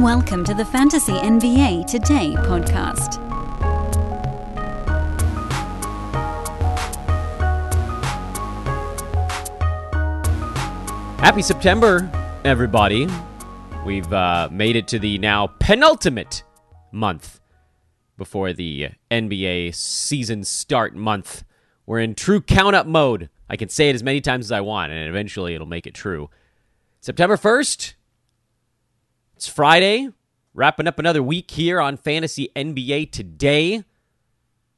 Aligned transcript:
Welcome 0.00 0.44
to 0.44 0.54
the 0.54 0.64
Fantasy 0.64 1.12
NBA 1.12 1.86
Today 1.86 2.32
podcast. 2.38 3.20
Happy 11.20 11.42
September, 11.42 12.10
everybody. 12.46 13.08
We've 13.84 14.10
uh, 14.10 14.48
made 14.50 14.76
it 14.76 14.88
to 14.88 14.98
the 14.98 15.18
now 15.18 15.48
penultimate 15.58 16.44
month 16.90 17.38
before 18.16 18.54
the 18.54 18.92
NBA 19.10 19.74
season 19.74 20.44
start 20.44 20.96
month. 20.96 21.44
We're 21.84 22.00
in 22.00 22.14
true 22.14 22.40
count 22.40 22.74
up 22.74 22.86
mode. 22.86 23.28
I 23.50 23.56
can 23.56 23.68
say 23.68 23.90
it 23.90 23.94
as 23.94 24.02
many 24.02 24.22
times 24.22 24.46
as 24.46 24.52
I 24.52 24.62
want, 24.62 24.92
and 24.92 25.06
eventually 25.10 25.54
it'll 25.54 25.66
make 25.66 25.86
it 25.86 25.92
true. 25.92 26.30
September 27.02 27.36
1st, 27.36 27.96
it's 29.40 29.48
Friday, 29.48 30.10
wrapping 30.52 30.86
up 30.86 30.98
another 30.98 31.22
week 31.22 31.50
here 31.50 31.80
on 31.80 31.96
Fantasy 31.96 32.50
NBA 32.54 33.10
Today. 33.10 33.84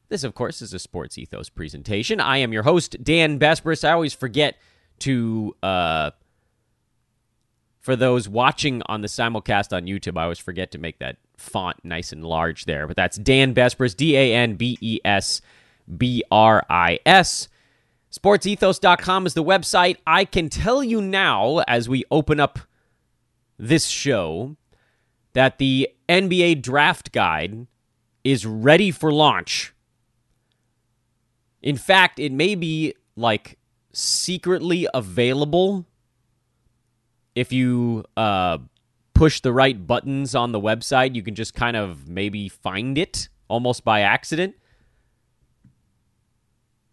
This, 0.09 0.23
of 0.23 0.37
course, 0.37 0.63
is 0.63 0.73
a 0.73 0.79
Sports 0.79 1.19
Ethos 1.19 1.49
presentation. 1.49 2.21
I 2.21 2.37
am 2.37 2.53
your 2.53 2.63
host, 2.63 3.03
Dan 3.03 3.41
Besbris. 3.41 3.83
I 3.83 3.91
always 3.91 4.15
forget 4.15 4.57
to 5.01 5.57
uh, 5.65 6.13
for 7.81 7.97
those 7.97 8.29
watching 8.29 8.83
on 8.87 9.01
the 9.01 9.09
simulcast 9.09 9.77
on 9.77 9.87
YouTube, 9.87 10.17
I 10.17 10.23
always 10.23 10.39
forget 10.39 10.71
to 10.71 10.79
make 10.79 11.01
that 11.01 11.17
font 11.37 11.85
nice 11.85 12.13
and 12.13 12.25
large 12.25 12.67
there. 12.67 12.87
But 12.87 12.95
that's 12.95 13.17
Dan 13.17 13.57
Besbris, 13.57 13.97
D 13.97 14.17
A 14.17 14.33
N 14.33 14.55
B 14.55 14.79
E 14.81 15.01
S 15.05 15.41
B 15.99 16.23
R 16.31 16.65
I 16.71 17.01
S. 17.05 17.49
SportsEthos.com 18.13 19.27
is 19.27 19.35
the 19.35 19.43
website. 19.43 19.97
I 20.07 20.25
can 20.25 20.49
tell 20.49 20.85
you 20.85 21.03
now, 21.03 21.65
as 21.67 21.89
we 21.89 22.05
open 22.13 22.39
up 22.39 22.61
this 23.59 23.87
show, 23.87 24.57
that 25.33 25.59
the 25.59 25.89
NBA 26.09 26.63
draft 26.63 27.13
guide 27.13 27.67
is 28.25 28.47
ready 28.47 28.91
for 28.91 29.13
launch. 29.13 29.75
In 31.63 31.77
fact, 31.77 32.19
it 32.19 32.33
may 32.33 32.55
be 32.55 32.95
like 33.17 33.59
secretly 33.93 34.87
available 34.93 35.87
if 37.35 37.53
you 37.53 38.05
uh, 38.17 38.59
push 39.15 39.41
the 39.41 39.53
right 39.53 39.87
buttons 39.87 40.35
on 40.35 40.53
the 40.53 40.61
website, 40.61 41.15
you 41.15 41.23
can 41.23 41.35
just 41.35 41.55
kind 41.55 41.77
of 41.77 42.09
maybe 42.09 42.49
find 42.49 42.99
it 42.99 43.29
almost 43.49 43.85
by 43.85 44.01
accident. 44.01 44.55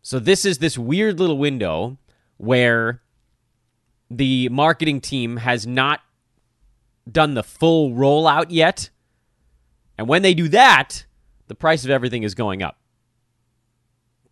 So 0.02 0.20
this 0.20 0.46
is 0.46 0.60
this 0.60 0.78
weird 0.78 1.20
little 1.20 1.38
window 1.38 1.98
where 2.38 3.02
the 4.10 4.50
marketing 4.50 5.02
team 5.02 5.38
has 5.38 5.68
not 5.68 6.02
done 7.12 7.34
the 7.34 7.44
full 7.44 7.92
rollout 7.92 8.48
yet. 8.50 8.90
And 9.98 10.08
when 10.08 10.22
they 10.22 10.34
do 10.34 10.48
that, 10.50 11.06
the 11.48 11.56
price 11.56 11.84
of 11.84 11.90
everything 11.92 12.24
is 12.24 12.36
going 12.36 12.62
up. 12.62 12.78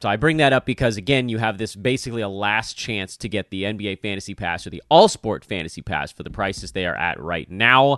So 0.01 0.07
I 0.07 0.15
bring 0.15 0.37
that 0.37 0.53
up 0.53 0.65
because 0.65 0.95
again, 0.95 1.27
you 1.27 1.39
have 1.39 1.57
this 1.57 1.75
basically 1.75 2.21
a 2.21 2.29
last 2.29 2.77
chance 2.77 3.17
to 3.17 3.27
get 3.27 3.49
the 3.49 3.63
NBA 3.63 3.99
Fantasy 3.99 4.35
Pass 4.35 4.67
or 4.67 4.69
the 4.69 4.83
All 4.89 5.07
Sport 5.07 5.43
Fantasy 5.43 5.81
Pass 5.81 6.11
for 6.11 6.21
the 6.23 6.29
prices 6.29 6.71
they 6.71 6.85
are 6.85 6.95
at 6.95 7.19
right 7.19 7.49
now 7.49 7.97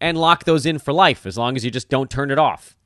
and 0.00 0.18
lock 0.18 0.44
those 0.44 0.66
in 0.66 0.78
for 0.78 0.92
life 0.92 1.26
as 1.26 1.38
long 1.38 1.54
as 1.54 1.64
you 1.64 1.70
just 1.70 1.88
don't 1.88 2.10
turn 2.10 2.32
it 2.32 2.38
off. 2.38 2.76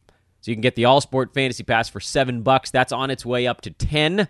So 0.42 0.50
you 0.50 0.55
can 0.55 0.62
get 0.62 0.74
the 0.74 0.84
All 0.84 1.00
Sport 1.00 1.33
Fantasy 1.33 1.62
Pass 1.62 1.89
for 1.89 2.00
7 2.00 2.42
bucks. 2.42 2.70
That's 2.70 2.92
on 2.92 3.11
its 3.11 3.24
way 3.24 3.46
up 3.46 3.62
to 3.62 3.70
10. 3.70 4.28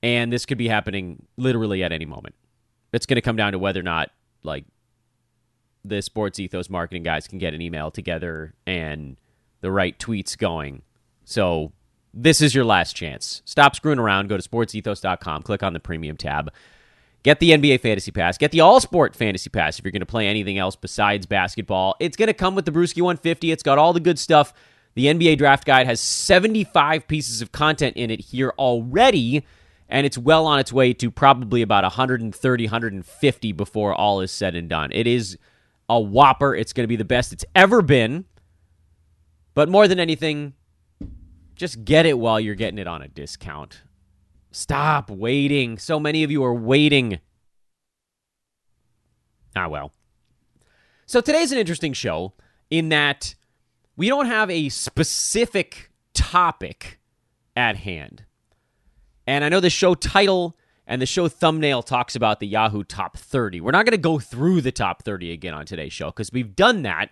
And 0.00 0.32
this 0.32 0.46
could 0.46 0.58
be 0.58 0.68
happening 0.68 1.26
literally 1.36 1.82
at 1.82 1.90
any 1.90 2.06
moment. 2.06 2.36
It's 2.92 3.06
going 3.06 3.16
to 3.16 3.22
come 3.22 3.36
down 3.36 3.52
to 3.52 3.58
whether 3.58 3.80
or 3.80 3.84
not 3.84 4.10
like 4.42 4.64
the 5.84 6.02
Sports 6.02 6.38
Ethos 6.38 6.68
marketing 6.68 7.02
guys 7.02 7.26
can 7.26 7.38
get 7.38 7.54
an 7.54 7.62
email 7.62 7.90
together 7.90 8.54
and 8.66 9.16
the 9.60 9.70
right 9.70 9.98
tweets 9.98 10.36
going 10.36 10.82
so 11.24 11.72
this 12.14 12.40
is 12.40 12.54
your 12.54 12.64
last 12.64 12.96
chance. 12.96 13.42
Stop 13.44 13.76
screwing 13.76 13.98
around. 13.98 14.28
Go 14.28 14.38
to 14.38 14.48
sportsethos.com, 14.48 15.42
click 15.42 15.62
on 15.62 15.72
the 15.72 15.80
premium 15.80 16.16
tab. 16.16 16.50
Get 17.22 17.40
the 17.40 17.50
NBA 17.50 17.80
Fantasy 17.80 18.10
Pass. 18.10 18.38
Get 18.38 18.52
the 18.52 18.60
All 18.60 18.80
Sport 18.80 19.14
Fantasy 19.14 19.50
Pass 19.50 19.78
if 19.78 19.84
you're 19.84 19.92
going 19.92 20.00
to 20.00 20.06
play 20.06 20.26
anything 20.26 20.56
else 20.56 20.76
besides 20.76 21.26
basketball. 21.26 21.96
It's 22.00 22.16
going 22.16 22.28
to 22.28 22.34
come 22.34 22.54
with 22.54 22.64
the 22.64 22.70
Bruski 22.70 23.02
150. 23.02 23.50
It's 23.50 23.62
got 23.62 23.76
all 23.76 23.92
the 23.92 24.00
good 24.00 24.18
stuff. 24.18 24.54
The 24.94 25.06
NBA 25.06 25.38
Draft 25.38 25.66
Guide 25.66 25.86
has 25.86 26.00
75 26.00 27.06
pieces 27.06 27.42
of 27.42 27.52
content 27.52 27.96
in 27.96 28.10
it 28.10 28.20
here 28.20 28.54
already, 28.58 29.44
and 29.88 30.04
it's 30.06 30.18
well 30.18 30.46
on 30.46 30.58
its 30.58 30.72
way 30.72 30.92
to 30.94 31.10
probably 31.10 31.62
about 31.62 31.84
130, 31.84 32.64
150 32.64 33.52
before 33.52 33.94
all 33.94 34.20
is 34.20 34.30
said 34.30 34.54
and 34.54 34.68
done. 34.68 34.90
It 34.92 35.06
is 35.06 35.38
a 35.88 35.98
whopper. 35.98 36.54
It's 36.54 36.72
going 36.72 36.84
to 36.84 36.88
be 36.88 36.96
the 36.96 37.04
best 37.04 37.32
it's 37.32 37.44
ever 37.54 37.80
been. 37.80 38.26
But 39.54 39.68
more 39.68 39.88
than 39.88 39.98
anything, 39.98 40.54
just 41.56 41.84
get 41.84 42.06
it 42.06 42.18
while 42.18 42.38
you're 42.38 42.54
getting 42.54 42.78
it 42.78 42.86
on 42.86 43.02
a 43.02 43.08
discount. 43.08 43.82
Stop 44.50 45.10
waiting. 45.10 45.78
So 45.78 45.98
many 45.98 46.22
of 46.22 46.30
you 46.30 46.44
are 46.44 46.54
waiting. 46.54 47.20
Ah, 49.56 49.68
well. 49.68 49.92
So 51.06 51.20
today's 51.20 51.52
an 51.52 51.58
interesting 51.58 51.94
show 51.94 52.34
in 52.70 52.90
that 52.90 53.34
we 53.96 54.08
don't 54.08 54.26
have 54.26 54.50
a 54.50 54.68
specific 54.68 55.90
topic 56.14 57.00
at 57.56 57.76
hand. 57.76 58.24
And 59.28 59.44
I 59.44 59.50
know 59.50 59.60
the 59.60 59.68
show 59.68 59.94
title 59.94 60.56
and 60.86 61.02
the 61.02 61.06
show 61.06 61.28
thumbnail 61.28 61.82
talks 61.82 62.16
about 62.16 62.40
the 62.40 62.46
Yahoo 62.46 62.82
Top 62.82 63.18
30. 63.18 63.60
We're 63.60 63.72
not 63.72 63.84
going 63.84 63.92
to 63.92 63.98
go 63.98 64.18
through 64.18 64.62
the 64.62 64.72
top 64.72 65.02
30 65.02 65.32
again 65.32 65.52
on 65.52 65.66
today's 65.66 65.92
show 65.92 66.06
because 66.06 66.32
we've 66.32 66.56
done 66.56 66.80
that 66.84 67.10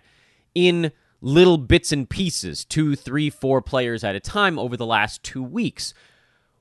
in 0.55 0.91
little 1.21 1.59
bits 1.59 1.91
and 1.91 2.09
pieces, 2.09 2.65
two, 2.65 2.95
three, 2.95 3.29
four 3.29 3.61
players 3.61 4.03
at 4.03 4.15
a 4.15 4.19
time 4.19 4.57
over 4.57 4.75
the 4.75 4.85
last 4.85 5.21
two 5.21 5.43
weeks. 5.43 5.93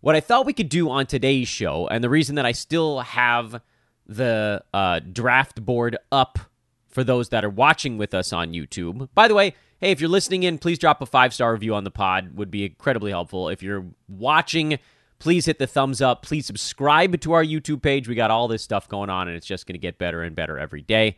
What 0.02 0.14
I 0.14 0.20
thought 0.20 0.44
we 0.44 0.52
could 0.52 0.68
do 0.68 0.90
on 0.90 1.06
today's 1.06 1.48
show, 1.48 1.88
and 1.88 2.04
the 2.04 2.10
reason 2.10 2.34
that 2.34 2.44
I 2.44 2.52
still 2.52 3.00
have 3.00 3.62
the 4.06 4.62
uh, 4.74 5.00
draft 5.10 5.64
board 5.64 5.96
up 6.12 6.38
for 6.86 7.02
those 7.02 7.30
that 7.30 7.46
are 7.46 7.50
watching 7.50 7.96
with 7.96 8.12
us 8.12 8.30
on 8.30 8.52
YouTube. 8.52 9.08
By 9.14 9.26
the 9.26 9.34
way, 9.34 9.54
hey, 9.80 9.90
if 9.90 10.02
you're 10.02 10.10
listening 10.10 10.42
in, 10.42 10.58
please 10.58 10.78
drop 10.78 11.00
a 11.00 11.06
five 11.06 11.32
star 11.32 11.54
review 11.54 11.74
on 11.74 11.84
the 11.84 11.90
pod. 11.90 12.36
Would 12.36 12.50
be 12.50 12.66
incredibly 12.66 13.10
helpful. 13.10 13.48
If 13.48 13.62
you're 13.62 13.86
watching, 14.06 14.78
please 15.18 15.46
hit 15.46 15.58
the 15.58 15.66
thumbs 15.66 16.00
up. 16.00 16.22
Please 16.22 16.46
subscribe 16.46 17.20
to 17.20 17.32
our 17.32 17.44
YouTube 17.44 17.82
page. 17.82 18.08
We 18.08 18.14
got 18.14 18.30
all 18.30 18.48
this 18.48 18.62
stuff 18.62 18.88
going 18.88 19.10
on, 19.10 19.28
and 19.28 19.36
it's 19.36 19.46
just 19.46 19.66
going 19.66 19.74
to 19.74 19.78
get 19.78 19.98
better 19.98 20.22
and 20.22 20.36
better 20.36 20.58
every 20.58 20.82
day. 20.82 21.16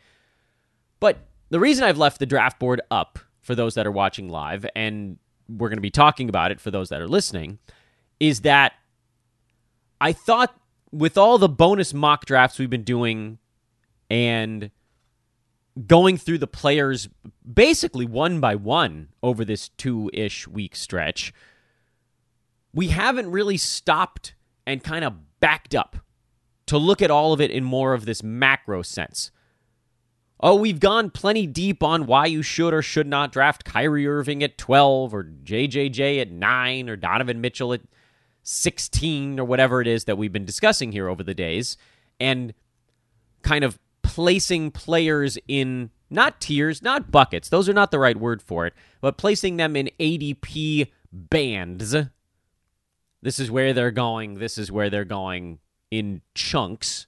But 1.01 1.19
the 1.51 1.61
reason 1.61 1.85
I've 1.85 1.99
left 1.99 2.19
the 2.19 2.27
draft 2.27 2.59
board 2.59 2.81
up 2.91 3.19
for 3.41 3.55
those 3.55 3.75
that 3.75 3.87
are 3.87 3.93
watching 3.93 4.29
live, 4.29 4.67
and 4.77 5.19
we're 5.49 5.69
going 5.69 5.79
to 5.79 5.83
be 5.83 5.91
talking 5.91 6.29
about 6.29 6.51
it 6.51 6.61
for 6.61 6.71
those 6.71 6.89
that 6.91 7.01
are 7.01 7.09
listening, 7.09 7.59
is 8.21 8.43
that 8.43 8.75
I 10.01 10.13
thought 10.13 10.55
with 10.93 11.19
all 11.19 11.39
the 11.39 11.49
bonus 11.49 11.95
mock 11.95 12.27
drafts 12.27 12.59
we've 12.59 12.71
been 12.71 12.85
doing 12.85 13.39
and 14.11 14.71
going 15.87 16.17
through 16.17 16.39
the 16.39 16.47
players 16.47 17.09
basically 17.51 18.05
one 18.05 18.41
by 18.41 18.55
one 18.55 19.09
over 19.23 19.45
this 19.45 19.69
two 19.71 20.11
ish 20.13 20.49
week 20.49 20.75
stretch, 20.75 21.33
we 22.75 22.89
haven't 22.89 23.31
really 23.31 23.57
stopped 23.57 24.35
and 24.67 24.83
kind 24.83 25.05
of 25.05 25.41
backed 25.41 25.75
up 25.75 25.97
to 26.67 26.79
look 26.79 27.01
at 27.01 27.11
all 27.11 27.33
of 27.33 27.41
it 27.41 27.51
in 27.51 27.65
more 27.65 27.95
of 27.95 28.05
this 28.05 28.23
macro 28.23 28.83
sense. 28.83 29.31
Oh, 30.41 30.55
we've 30.55 30.79
gone 30.79 31.11
plenty 31.11 31.47
deep 31.47 31.83
on 31.83 32.07
why 32.07 32.27
you 32.27 32.43
should 32.43 32.73
or 32.73 32.83
should 32.83 33.09
not 33.09 33.33
draft 33.33 33.65
Kyrie 33.65 34.07
Irving 34.07 34.43
at 34.43 34.57
12 34.57 35.13
or 35.13 35.25
JJJ 35.25 36.21
at 36.21 36.31
9 36.31 36.89
or 36.89 36.97
Donovan 36.97 37.41
Mitchell 37.41 37.73
at 37.73 37.81
16 38.45 39.41
or 39.41 39.45
whatever 39.45 39.81
it 39.81 39.89
is 39.89 40.05
that 40.05 40.17
we've 40.17 40.33
been 40.33 40.45
discussing 40.45 40.93
here 40.93 41.09
over 41.09 41.25
the 41.25 41.35
days 41.35 41.77
and 42.21 42.55
kind 43.43 43.65
of 43.65 43.81
placing 44.03 44.71
players 44.71 45.39
in 45.49 45.91
not 46.11 46.41
tiers, 46.41 46.83
not 46.83 47.11
buckets. 47.11 47.49
Those 47.49 47.69
are 47.69 47.75
not 47.75 47.91
the 47.91 47.99
right 47.99 48.17
word 48.17 48.41
for 48.41 48.67
it, 48.67 48.75
but 49.01 49.19
placing 49.19 49.57
them 49.57 49.75
in 49.75 49.91
ADP 49.99 50.91
bands. 51.13 51.97
This 53.23 53.39
is 53.39 53.51
where 53.51 53.73
they're 53.73 53.91
going. 53.91 54.35
This 54.35 54.59
is 54.59 54.71
where 54.71 54.91
they're 54.91 55.05
going 55.05 55.59
in 55.91 56.23
chunks. 56.35 57.07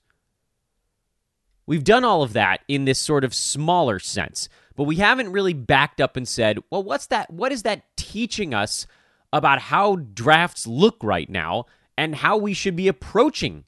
We've 1.67 1.85
done 1.85 2.05
all 2.05 2.23
of 2.23 2.33
that 2.33 2.61
in 2.67 2.85
this 2.85 2.99
sort 2.99 3.23
of 3.23 3.33
smaller 3.33 3.99
sense, 4.01 4.49
but 4.75 4.85
we 4.85 4.97
haven't 4.97 5.31
really 5.31 5.53
backed 5.53 6.01
up 6.01 6.17
and 6.17 6.27
said, 6.27 6.59
well, 6.71 6.83
what's 6.83 7.07
that? 7.07 7.31
What 7.31 7.53
is 7.53 7.63
that 7.63 7.85
teaching 7.97 8.53
us 8.53 8.87
about 9.33 9.61
how 9.61 9.97
drafts 9.97 10.67
look 10.67 10.97
right 11.03 11.31
now 11.31 11.67
and 11.97 12.17
how 12.17 12.37
we 12.37 12.55
should 12.55 12.75
be 12.75 12.89
approaching 12.89 13.65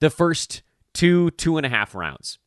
the 0.00 0.08
first 0.08 0.62
two, 0.94 1.30
two 1.32 1.58
and 1.58 1.66
a 1.66 1.70
half 1.70 1.94
rounds? 1.94 2.38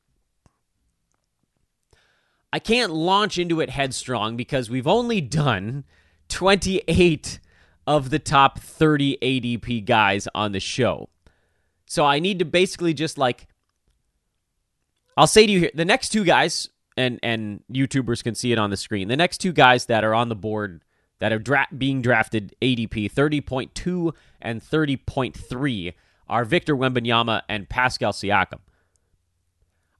I 2.52 2.58
can't 2.58 2.92
launch 2.92 3.38
into 3.38 3.62
it 3.62 3.70
headstrong 3.70 4.36
because 4.36 4.72
we've 4.72 4.88
only 4.88 5.22
done 5.22 5.84
28 6.30 7.40
of 7.90 8.12
the 8.12 8.20
top 8.20 8.60
30 8.60 9.18
ADP 9.20 9.84
guys 9.84 10.28
on 10.36 10.52
the 10.52 10.60
show. 10.60 11.10
So 11.88 12.06
I 12.06 12.20
need 12.20 12.38
to 12.38 12.46
basically 12.46 12.94
just 12.94 13.18
like 13.18 13.48
I'll 15.18 15.26
say 15.26 15.48
to 15.48 15.52
you 15.52 15.60
here, 15.62 15.72
the 15.74 15.86
next 15.86 16.10
two 16.10 16.24
guys, 16.24 16.70
and 16.96 17.20
and 17.24 17.64
YouTubers 17.74 18.24
can 18.24 18.36
see 18.36 18.52
it 18.52 18.60
on 18.60 18.70
the 18.70 18.78
screen. 18.78 19.08
The 19.08 19.18
next 19.18 19.40
two 19.40 19.52
guys 19.52 19.88
that 19.88 20.04
are 20.04 20.14
on 20.14 20.30
the 20.30 20.36
board 20.36 20.84
that 21.18 21.34
are 21.34 21.40
dra- 21.40 21.68
being 21.76 22.04
drafted 22.04 22.56
ADP 22.62 23.12
30.2 23.12 24.14
and 24.40 24.62
30.3 24.62 25.94
are 26.30 26.46
Victor 26.46 26.78
Wembanyama 26.78 27.42
and 27.50 27.68
Pascal 27.68 28.14
Siakam. 28.14 28.60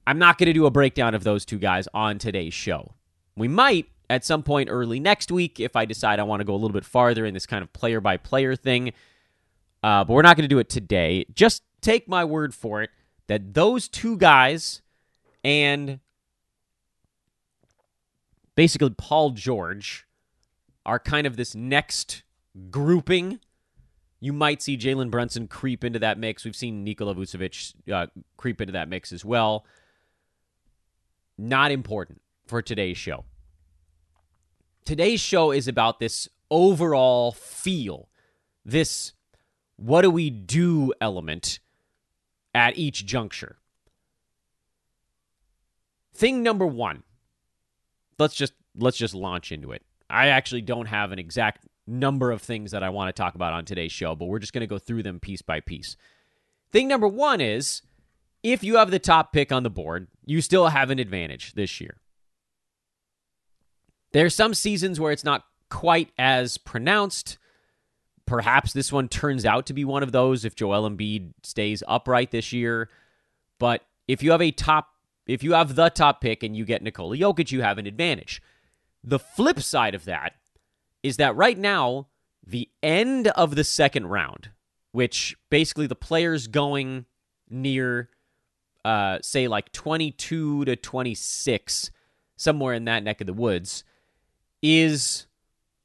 I'm 0.06 0.18
not 0.18 0.38
going 0.38 0.46
to 0.46 0.52
do 0.52 0.64
a 0.64 0.70
breakdown 0.70 1.14
of 1.14 1.24
those 1.24 1.44
two 1.44 1.58
guys 1.58 1.88
on 1.92 2.18
today's 2.18 2.54
show. 2.54 2.94
We 3.36 3.48
might 3.48 3.88
at 4.10 4.24
some 4.24 4.42
point 4.42 4.68
early 4.68 4.98
next 4.98 5.30
week 5.30 5.60
if 5.60 5.76
I 5.76 5.84
decide 5.84 6.18
I 6.18 6.24
want 6.24 6.40
to 6.40 6.44
go 6.44 6.52
a 6.52 6.56
little 6.56 6.74
bit 6.74 6.84
farther 6.84 7.24
in 7.24 7.32
this 7.32 7.46
kind 7.46 7.62
of 7.62 7.72
player 7.72 8.00
by 8.00 8.16
player 8.16 8.56
thing. 8.56 8.92
Uh, 9.84 10.04
but 10.04 10.12
we're 10.12 10.22
not 10.22 10.36
going 10.36 10.44
to 10.44 10.48
do 10.48 10.58
it 10.58 10.68
today. 10.68 11.24
Just 11.32 11.62
take 11.80 12.08
my 12.08 12.24
word 12.24 12.52
for 12.52 12.82
it 12.82 12.90
that 13.28 13.54
those 13.54 13.88
two 13.88 14.18
guys 14.18 14.82
and 15.44 16.00
basically 18.56 18.90
Paul 18.90 19.30
George 19.30 20.06
are 20.84 20.98
kind 20.98 21.26
of 21.26 21.36
this 21.36 21.54
next 21.54 22.24
grouping. 22.70 23.38
You 24.18 24.32
might 24.32 24.60
see 24.60 24.76
Jalen 24.76 25.12
Brunson 25.12 25.46
creep 25.46 25.84
into 25.84 26.00
that 26.00 26.18
mix. 26.18 26.44
We've 26.44 26.56
seen 26.56 26.82
Nikola 26.82 27.14
Vucevic 27.14 27.74
uh, 27.90 28.08
creep 28.36 28.60
into 28.60 28.72
that 28.72 28.88
mix 28.88 29.12
as 29.12 29.24
well. 29.24 29.64
Not 31.38 31.70
important 31.70 32.20
for 32.44 32.60
today's 32.60 32.98
show. 32.98 33.24
Today's 34.84 35.20
show 35.20 35.50
is 35.50 35.68
about 35.68 36.00
this 36.00 36.28
overall 36.50 37.32
feel, 37.32 38.08
this 38.64 39.12
what 39.76 40.02
do 40.02 40.10
we 40.10 40.28
do 40.30 40.92
element 41.00 41.58
at 42.54 42.76
each 42.76 43.06
juncture. 43.06 43.56
Thing 46.14 46.42
number 46.42 46.66
1. 46.66 47.02
Let's 48.18 48.34
just 48.34 48.52
let's 48.76 48.98
just 48.98 49.14
launch 49.14 49.52
into 49.52 49.72
it. 49.72 49.82
I 50.08 50.28
actually 50.28 50.62
don't 50.62 50.86
have 50.86 51.12
an 51.12 51.18
exact 51.18 51.66
number 51.86 52.30
of 52.30 52.42
things 52.42 52.72
that 52.72 52.82
I 52.82 52.90
want 52.90 53.14
to 53.14 53.18
talk 53.18 53.34
about 53.34 53.52
on 53.52 53.64
today's 53.64 53.92
show, 53.92 54.14
but 54.14 54.26
we're 54.26 54.38
just 54.38 54.52
going 54.52 54.60
to 54.60 54.66
go 54.66 54.78
through 54.78 55.02
them 55.02 55.20
piece 55.20 55.42
by 55.42 55.60
piece. 55.60 55.96
Thing 56.72 56.88
number 56.88 57.08
1 57.08 57.40
is 57.40 57.82
if 58.42 58.62
you 58.62 58.76
have 58.76 58.90
the 58.90 58.98
top 58.98 59.32
pick 59.32 59.50
on 59.52 59.62
the 59.62 59.70
board, 59.70 60.08
you 60.24 60.40
still 60.40 60.68
have 60.68 60.90
an 60.90 60.98
advantage 60.98 61.54
this 61.54 61.80
year. 61.80 61.99
There's 64.12 64.34
some 64.34 64.54
seasons 64.54 64.98
where 64.98 65.12
it's 65.12 65.24
not 65.24 65.44
quite 65.68 66.10
as 66.18 66.58
pronounced. 66.58 67.38
Perhaps 68.26 68.72
this 68.72 68.92
one 68.92 69.08
turns 69.08 69.44
out 69.44 69.66
to 69.66 69.72
be 69.72 69.84
one 69.84 70.02
of 70.02 70.12
those 70.12 70.44
if 70.44 70.54
Joel 70.54 70.88
Embiid 70.88 71.32
stays 71.42 71.82
upright 71.88 72.30
this 72.30 72.52
year. 72.52 72.88
But 73.58 73.82
if 74.08 74.22
you 74.22 74.32
have 74.32 74.42
a 74.42 74.50
top, 74.50 74.88
if 75.26 75.42
you 75.42 75.52
have 75.52 75.76
the 75.76 75.88
top 75.90 76.20
pick 76.20 76.42
and 76.42 76.56
you 76.56 76.64
get 76.64 76.82
Nikola 76.82 77.16
Jokic, 77.16 77.52
you 77.52 77.62
have 77.62 77.78
an 77.78 77.86
advantage. 77.86 78.42
The 79.02 79.18
flip 79.18 79.60
side 79.60 79.94
of 79.94 80.04
that 80.04 80.34
is 81.02 81.16
that 81.16 81.36
right 81.36 81.56
now, 81.56 82.08
the 82.44 82.68
end 82.82 83.28
of 83.28 83.54
the 83.54 83.64
second 83.64 84.06
round, 84.06 84.50
which 84.92 85.36
basically 85.50 85.86
the 85.86 85.94
players 85.94 86.46
going 86.46 87.06
near, 87.48 88.10
uh, 88.84 89.18
say, 89.22 89.48
like 89.48 89.72
22 89.72 90.64
to 90.64 90.76
26, 90.76 91.90
somewhere 92.36 92.74
in 92.74 92.84
that 92.86 93.04
neck 93.04 93.20
of 93.20 93.26
the 93.26 93.32
woods, 93.32 93.84
is 94.62 95.26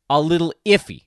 a 0.10 0.22
little 0.22 0.54
iffy. 0.66 1.04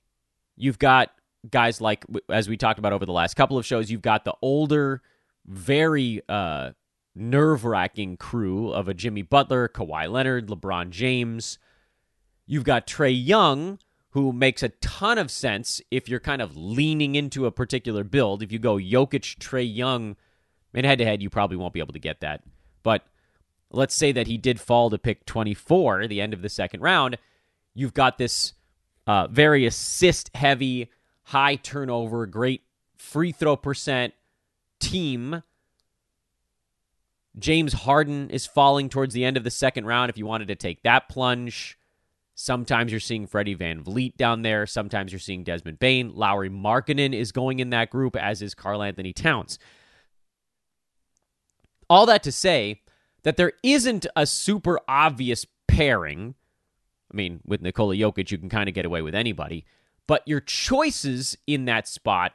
You've 0.55 0.79
got 0.79 1.11
guys 1.49 1.79
like, 1.81 2.05
as 2.29 2.49
we 2.49 2.57
talked 2.57 2.79
about 2.79 2.93
over 2.93 3.05
the 3.05 3.13
last 3.13 3.35
couple 3.35 3.57
of 3.57 3.65
shows, 3.65 3.89
you've 3.89 4.01
got 4.01 4.25
the 4.25 4.35
older, 4.41 5.01
very 5.45 6.21
uh, 6.27 6.71
nerve 7.15 7.65
wracking 7.65 8.17
crew 8.17 8.71
of 8.71 8.87
a 8.87 8.93
Jimmy 8.93 9.21
Butler, 9.21 9.67
Kawhi 9.67 10.11
Leonard, 10.11 10.47
LeBron 10.47 10.89
James. 10.89 11.57
You've 12.45 12.63
got 12.63 12.87
Trae 12.87 13.13
Young, 13.15 13.79
who 14.11 14.33
makes 14.33 14.63
a 14.63 14.69
ton 14.69 15.17
of 15.17 15.31
sense 15.31 15.81
if 15.91 16.09
you're 16.09 16.19
kind 16.19 16.41
of 16.41 16.57
leaning 16.57 17.15
into 17.15 17.45
a 17.45 17.51
particular 17.51 18.03
build. 18.03 18.41
If 18.41 18.51
you 18.51 18.59
go 18.59 18.75
Jokic, 18.75 19.37
Trae 19.37 19.73
Young, 19.73 20.15
and 20.73 20.85
head 20.85 20.97
to 20.99 21.05
head, 21.05 21.21
you 21.21 21.29
probably 21.29 21.57
won't 21.57 21.73
be 21.73 21.79
able 21.79 21.93
to 21.93 21.99
get 21.99 22.21
that. 22.21 22.43
But 22.83 23.03
let's 23.71 23.95
say 23.95 24.11
that 24.11 24.27
he 24.27 24.37
did 24.37 24.59
fall 24.59 24.89
to 24.89 24.97
pick 24.97 25.25
24, 25.25 26.07
the 26.07 26.21
end 26.21 26.33
of 26.33 26.41
the 26.41 26.49
second 26.49 26.81
round 26.81 27.17
You've 27.73 27.93
got 27.93 28.17
this 28.17 28.53
uh, 29.07 29.27
very 29.27 29.65
assist 29.65 30.31
heavy, 30.35 30.89
high 31.23 31.55
turnover, 31.55 32.25
great 32.25 32.63
free 32.97 33.31
throw 33.31 33.55
percent 33.55 34.13
team. 34.79 35.43
James 37.37 37.73
Harden 37.73 38.29
is 38.29 38.45
falling 38.45 38.89
towards 38.89 39.13
the 39.13 39.23
end 39.23 39.37
of 39.37 39.43
the 39.43 39.51
second 39.51 39.85
round 39.85 40.09
if 40.09 40.17
you 40.17 40.25
wanted 40.25 40.49
to 40.49 40.55
take 40.55 40.83
that 40.83 41.09
plunge. 41.09 41.77
Sometimes 42.35 42.91
you're 42.91 42.99
seeing 42.99 43.27
Freddie 43.27 43.55
VanVleet 43.55 44.15
down 44.15 44.43
there. 44.43 44.65
Sometimes 44.65 45.11
you're 45.11 45.19
seeing 45.19 45.43
Desmond 45.43 45.79
Bane. 45.79 46.13
Lauri 46.15 46.49
Markkanen 46.49 47.13
is 47.13 47.31
going 47.31 47.59
in 47.59 47.69
that 47.71 47.89
group, 47.89 48.15
as 48.15 48.41
is 48.41 48.55
Karl 48.55 48.81
Anthony 48.81 49.11
Towns. 49.11 49.59
All 51.89 52.05
that 52.05 52.23
to 52.23 52.31
say 52.31 52.81
that 53.23 53.35
there 53.35 53.53
isn't 53.61 54.05
a 54.15 54.25
super 54.25 54.79
obvious 54.87 55.45
pairing 55.67 56.35
I 57.11 57.15
mean, 57.15 57.41
with 57.45 57.61
Nikola 57.61 57.95
Jokic, 57.95 58.31
you 58.31 58.37
can 58.37 58.49
kind 58.49 58.69
of 58.69 58.75
get 58.75 58.85
away 58.85 59.01
with 59.01 59.15
anybody. 59.15 59.65
But 60.07 60.27
your 60.27 60.39
choices 60.39 61.37
in 61.47 61.65
that 61.65 61.87
spot 61.87 62.33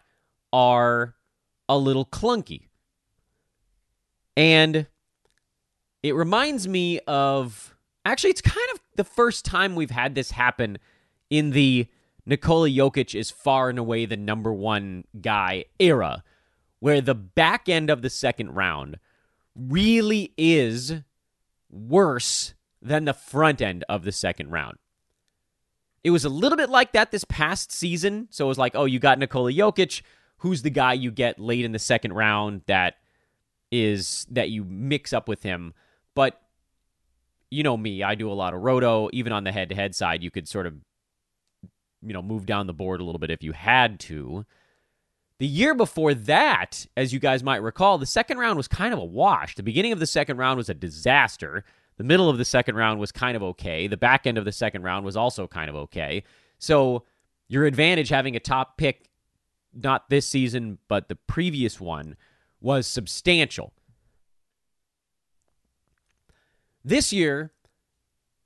are 0.53 1.15
a 1.69 1.79
little 1.79 2.05
clunky. 2.05 2.69
And 4.37 4.87
it 6.03 6.15
reminds 6.15 6.69
me 6.69 7.01
of 7.07 7.77
actually, 8.05 8.31
it's 8.31 8.41
kind 8.41 8.69
of 8.73 8.81
the 8.97 9.05
first 9.05 9.45
time 9.45 9.75
we've 9.75 9.91
had 9.91 10.15
this 10.15 10.33
happen 10.33 10.79
in 11.31 11.51
the 11.51 11.87
Nikola 12.27 12.69
Jokic 12.69 13.15
is 13.19 13.31
far 13.31 13.69
and 13.69 13.79
away 13.79 14.07
the 14.07 14.17
number 14.17 14.53
one 14.53 15.05
guy 15.21 15.67
era, 15.79 16.23
where 16.81 17.01
the 17.01 17.15
back 17.15 17.69
end 17.69 17.91
of 17.91 18.03
the 18.03 18.11
second 18.11 18.55
round 18.55 18.99
really 19.55 20.33
is 20.37 20.95
worse 21.71 22.54
than 22.85 23.07
the 23.07 23.15
front 23.15 23.63
end 23.63 23.83
of 23.89 24.05
the 24.05 24.13
second 24.13 24.51
round. 24.51 24.77
It 26.05 26.11
was 26.11 26.27
a 26.27 26.29
little 26.29 26.57
bit 26.57 26.69
like 26.69 26.93
that 26.93 27.11
this 27.11 27.25
past 27.25 27.73
season. 27.73 28.29
So 28.31 28.45
it 28.45 28.49
was 28.49 28.59
like, 28.59 28.77
oh, 28.77 28.85
you 28.85 28.99
got 28.99 29.19
Nikola 29.19 29.51
Jokic. 29.51 30.03
Who's 30.39 30.61
the 30.61 30.71
guy 30.71 30.93
you 30.93 31.11
get 31.11 31.41
late 31.41 31.65
in 31.65 31.73
the 31.73 31.79
second 31.79 32.13
round 32.13 32.61
that 32.67 32.97
is 33.73 34.27
that 34.31 34.51
you 34.51 34.65
mix 34.65 35.15
up 35.15 35.27
with 35.27 35.43
him? 35.43 35.73
But 36.15 36.39
you 37.51 37.63
know 37.63 37.79
me, 37.79 38.03
I 38.03 38.15
do 38.15 38.31
a 38.31 38.35
lot 38.35 38.53
of 38.53 38.61
roto. 38.61 39.09
Even 39.15 39.33
on 39.33 39.45
the 39.45 39.53
head 39.53 39.71
to 39.71 39.75
head 39.75 39.95
side, 39.95 40.23
you 40.23 40.31
could 40.31 40.47
sort 40.47 40.67
of, 40.67 40.75
you 42.03 42.13
know, 42.13 42.21
move 42.21 42.45
down 42.45 42.67
the 42.67 42.75
board 42.75 43.01
a 43.01 43.05
little 43.05 43.19
bit 43.19 43.31
if 43.31 43.43
you 43.43 43.53
had 43.53 43.99
to. 44.01 44.45
The 45.39 45.47
year 45.47 45.75
before 45.75 46.13
that, 46.13 46.87
as 46.97 47.15
you 47.15 47.19
guys 47.19 47.43
might 47.43 47.63
recall, 47.63 47.97
the 47.97 48.07
second 48.07 48.37
round 48.37 48.59
was 48.59 48.69
kind 48.69 48.93
of 48.93 49.01
a 49.01 49.05
wash. 49.05 49.55
The 49.55 49.63
beginning 49.63 49.93
of 49.93 50.01
the 50.01 50.07
second 50.07 50.37
round 50.37 50.59
was 50.59 50.69
a 50.69 50.75
disaster. 50.75 51.65
The 51.97 52.05
middle 52.05 52.29
of 52.29 52.39
the 52.39 52.45
second 52.45 52.77
round 52.77 52.99
was 52.99 53.13
kind 53.13 53.37
of 53.37 53.43
okay. 53.43 53.87
The 53.87 53.97
back 53.97 54.27
end 54.27 54.39
of 54.39 54.45
the 54.45 54.53
second 54.53 54.83
round 54.83 55.05
was 55.05 55.17
also 55.17 55.47
kind 55.47 55.71
of 55.71 55.77
okay. 55.77 56.25
So 56.59 57.05
your 57.49 57.67
advantage 57.67 58.09
having 58.09 58.35
a 58.35 58.41
top 58.41 58.77
pick, 58.77 59.11
not 59.73 60.11
this 60.11 60.27
season, 60.27 60.79
but 60.89 61.09
the 61.09 61.17
previous 61.17 61.81
one, 61.81 62.17
was 62.61 62.87
substantial. 62.87 63.73
This 66.85 67.13
year, 67.13 67.53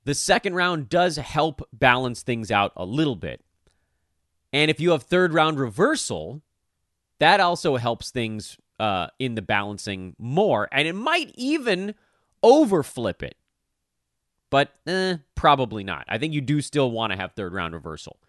the 0.05 0.13
second 0.13 0.55
round 0.55 0.89
does 0.89 1.17
help 1.17 1.67
balance 1.73 2.21
things 2.21 2.51
out 2.51 2.71
a 2.75 2.85
little 2.85 3.15
bit. 3.15 3.41
And 4.53 4.69
if 4.71 4.79
you 4.79 4.91
have 4.91 5.03
third 5.03 5.33
round 5.33 5.59
reversal, 5.59 6.41
that 7.19 7.39
also 7.39 7.77
helps 7.77 8.11
things 8.11 8.57
uh, 8.79 9.07
in 9.19 9.35
the 9.35 9.41
balancing 9.41 10.15
more. 10.17 10.69
And 10.71 10.87
it 10.87 10.95
might 10.95 11.31
even 11.35 11.95
overflip 12.43 13.21
it 13.21 13.35
but 14.49 14.73
eh, 14.87 15.17
probably 15.35 15.83
not. 15.83 16.05
I 16.07 16.17
think 16.17 16.33
you 16.33 16.41
do 16.41 16.61
still 16.61 16.91
want 16.91 17.11
to 17.11 17.17
have 17.17 17.33
third 17.33 17.53
round 17.53 17.73
reversal, 17.73 18.19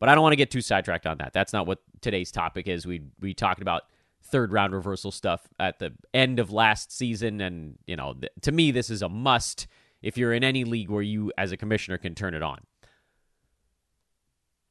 but 0.00 0.08
I 0.08 0.14
don't 0.14 0.22
want 0.22 0.32
to 0.32 0.36
get 0.36 0.50
too 0.50 0.60
sidetracked 0.60 1.06
on 1.06 1.18
that. 1.18 1.32
That's 1.32 1.52
not 1.52 1.66
what 1.66 1.80
today's 2.00 2.30
topic 2.30 2.68
is. 2.68 2.86
We 2.86 3.02
we 3.20 3.34
talked 3.34 3.62
about 3.62 3.82
third 4.24 4.52
round 4.52 4.74
reversal 4.74 5.10
stuff 5.10 5.46
at 5.58 5.78
the 5.78 5.92
end 6.12 6.38
of 6.38 6.52
last 6.52 6.96
season, 6.96 7.40
and 7.40 7.78
you 7.86 7.96
know, 7.96 8.14
th- 8.14 8.32
to 8.42 8.52
me, 8.52 8.70
this 8.70 8.90
is 8.90 9.02
a 9.02 9.08
must 9.08 9.66
if 10.02 10.16
you're 10.16 10.32
in 10.32 10.44
any 10.44 10.64
league 10.64 10.90
where 10.90 11.02
you, 11.02 11.32
as 11.36 11.52
a 11.52 11.56
commissioner, 11.56 11.98
can 11.98 12.14
turn 12.14 12.34
it 12.34 12.42
on. 12.42 12.60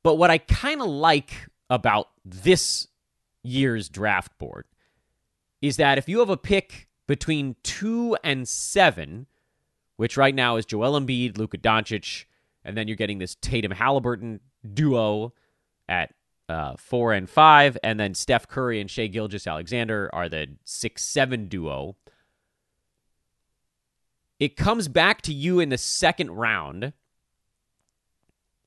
But 0.04 0.16
what 0.16 0.30
I 0.30 0.38
kind 0.38 0.82
of 0.82 0.88
like 0.88 1.50
about 1.70 2.10
this 2.24 2.88
year's 3.44 3.90
draft 3.90 4.38
board 4.38 4.66
is 5.62 5.78
that 5.78 5.98
if 5.98 6.08
you 6.08 6.20
have 6.20 6.30
a 6.30 6.38
pick 6.38 6.88
between 7.08 7.56
two 7.64 8.18
and 8.24 8.48
seven 8.48 9.28
which 9.98 10.18
right 10.18 10.34
now 10.34 10.56
is 10.56 10.66
Joel 10.66 11.00
Embiid, 11.00 11.38
Luka 11.38 11.58
Doncic, 11.58 12.26
and 12.64 12.76
then 12.78 12.88
you're 12.88 12.98
getting 12.98 13.20
this 13.20 13.36
Tatum 13.36 13.72
Halliburton 13.72 14.40
duo 14.74 15.34
at 15.88 16.14
uh, 16.50 16.76
four 16.78 17.14
and 17.14 17.30
five, 17.30 17.78
and 17.84 18.00
then 18.00 18.14
Steph 18.14 18.48
Curry 18.48 18.80
and 18.80 18.90
Shai 18.90 19.08
Gilgeous 19.08 19.46
Alexander 19.46 20.10
are 20.14 20.30
the 20.30 20.48
six 20.64 21.04
seven 21.04 21.48
duo. 21.48 21.98
it 24.40 24.56
comes 24.56 24.88
back 24.88 25.22
to 25.24 25.34
you 25.34 25.60
in 25.60 25.70
the 25.70 25.78
second 25.78 26.32
round 26.32 26.94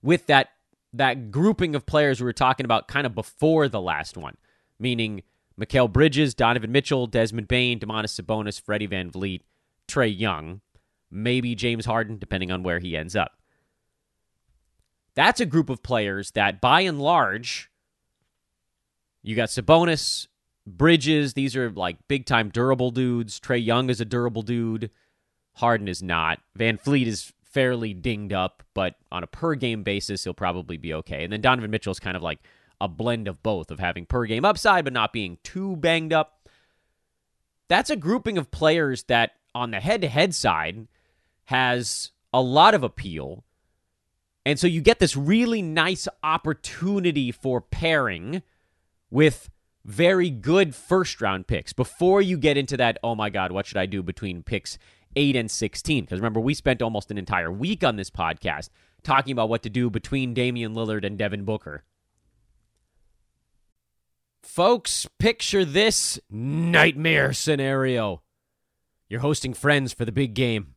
with 0.03 0.27
that 0.27 0.51
that 0.93 1.31
grouping 1.31 1.77
of 1.77 1.87
players 1.87 2.21
we 2.21 2.25
were 2.25 2.33
talking 2.33 2.65
about 2.65 2.89
kind 2.89 3.07
of 3.07 3.15
before 3.15 3.69
the 3.69 3.81
last 3.81 4.17
one, 4.17 4.37
meaning 4.79 5.23
Mikal 5.59 5.93
Bridges, 5.93 6.35
Donovan 6.35 6.73
Mitchell, 6.73 7.07
Desmond 7.07 7.47
Bane, 7.47 7.79
Domantas 7.79 8.21
Sabonis, 8.21 8.61
Freddie 8.61 8.87
Van 8.87 9.09
Vliet, 9.09 9.43
Trae 9.87 10.19
Young, 10.19 10.63
maybe 11.11 11.55
James 11.55 11.87
Harden, 11.87 12.19
depending 12.19 12.51
on 12.51 12.63
where 12.63 12.79
he 12.79 12.97
ends 12.97 13.17
up. 13.17 13.33
That's 15.15 15.41
a 15.41 15.47
group 15.47 15.71
of 15.71 15.83
players 15.83 16.31
that, 16.33 16.61
by 16.61 16.83
and 16.83 17.01
large, 17.01 17.71
you 19.23 19.37
got 19.37 19.49
Sabonis, 19.49 20.29
Bridges. 20.67 21.35
These 21.35 21.57
are 21.57 21.71
like 21.71 21.97
big 22.07 22.27
time 22.27 22.49
durable 22.49 22.91
dudes. 22.91 23.41
Trae 23.41 23.65
Young 23.65 23.91
is 23.91 24.01
a 24.01 24.05
durable 24.05 24.43
dude. 24.43 24.91
Harden 25.55 25.89
is 25.89 26.03
not. 26.03 26.39
VanVleet 26.59 27.07
is 27.07 27.33
fairly 27.43 27.93
dinged 27.93 28.33
up, 28.33 28.63
but 28.73 28.95
on 29.11 29.25
a 29.25 29.27
per 29.27 29.55
game 29.57 29.83
basis, 29.83 30.25
he'll 30.25 30.33
probably 30.33 30.77
be 30.77 30.95
okay. 30.95 31.25
And 31.25 31.33
then 31.33 31.41
Donovan 31.41 31.71
Mitchell 31.71 31.91
is 31.91 31.99
kind 31.99 32.17
of 32.17 32.23
like 32.23 32.39
a 32.81 32.89
blend 32.89 33.27
of 33.27 33.43
both, 33.43 33.71
of 33.71 33.81
having 33.81 34.07
per 34.07 34.25
game 34.27 34.45
upside, 34.45 34.85
but 34.85 34.93
not 34.93 35.13
being 35.13 35.39
too 35.43 35.77
banged 35.77 36.13
up. 36.13 36.49
That's 37.69 37.91
a 37.91 37.97
grouping 37.97 38.39
of 38.39 38.51
players 38.51 39.03
that, 39.05 39.33
on 39.55 39.73
the 39.73 39.81
head 39.81 40.01
to 40.03 40.09
head 40.09 40.35
side, 40.35 40.87
has 41.51 42.13
a 42.33 42.41
lot 42.41 42.75
of 42.75 42.85
appeal. 42.85 43.43
And 44.47 44.57
so 44.57 44.69
you 44.69 44.81
get 44.81 45.01
this 45.01 45.17
really 45.17 45.63
nice 45.63 46.07
opportunity 46.23 47.33
for 47.33 47.61
pairing 47.61 48.43
with 49.11 49.51
very 49.85 50.31
good 50.31 50.77
first 50.77 51.21
round 51.21 51.49
picks 51.49 51.73
before 51.73 52.23
you 52.23 52.39
get 52.39 52.57
into 52.57 52.77
that, 52.77 52.99
oh 53.03 53.17
my 53.17 53.31
God, 53.31 53.51
what 53.51 53.67
should 53.67 53.79
I 53.79 53.87
do 53.87 54.01
between 54.01 54.45
picks 54.45 54.79
8 55.17 55.35
and 55.35 55.51
16. 55.51 56.05
Because 56.05 56.21
remember, 56.21 56.39
we 56.39 56.55
spent 56.55 56.83
almost 56.83 57.11
an 57.11 57.19
entire 57.19 57.51
week 57.51 57.83
on 57.83 57.97
this 57.97 58.11
podcast 58.11 58.69
talking 59.03 59.33
about 59.33 59.49
what 59.49 59.65
to 59.65 59.71
do 59.71 59.91
between 59.91 60.35
Damian 60.35 60.73
Lillard 60.73 61.05
and 61.05 61.19
Devin 61.19 61.45
Booker. 61.45 61.83
Folks, 64.45 65.09
picture 65.19 65.65
this 65.65 66.21
nightmare 66.31 67.33
scenario. 67.33 68.23
You're 69.09 69.19
hosting 69.19 69.53
friends 69.53 69.93
for 69.93 70.05
the 70.05 70.13
big 70.13 70.35
game. 70.35 70.77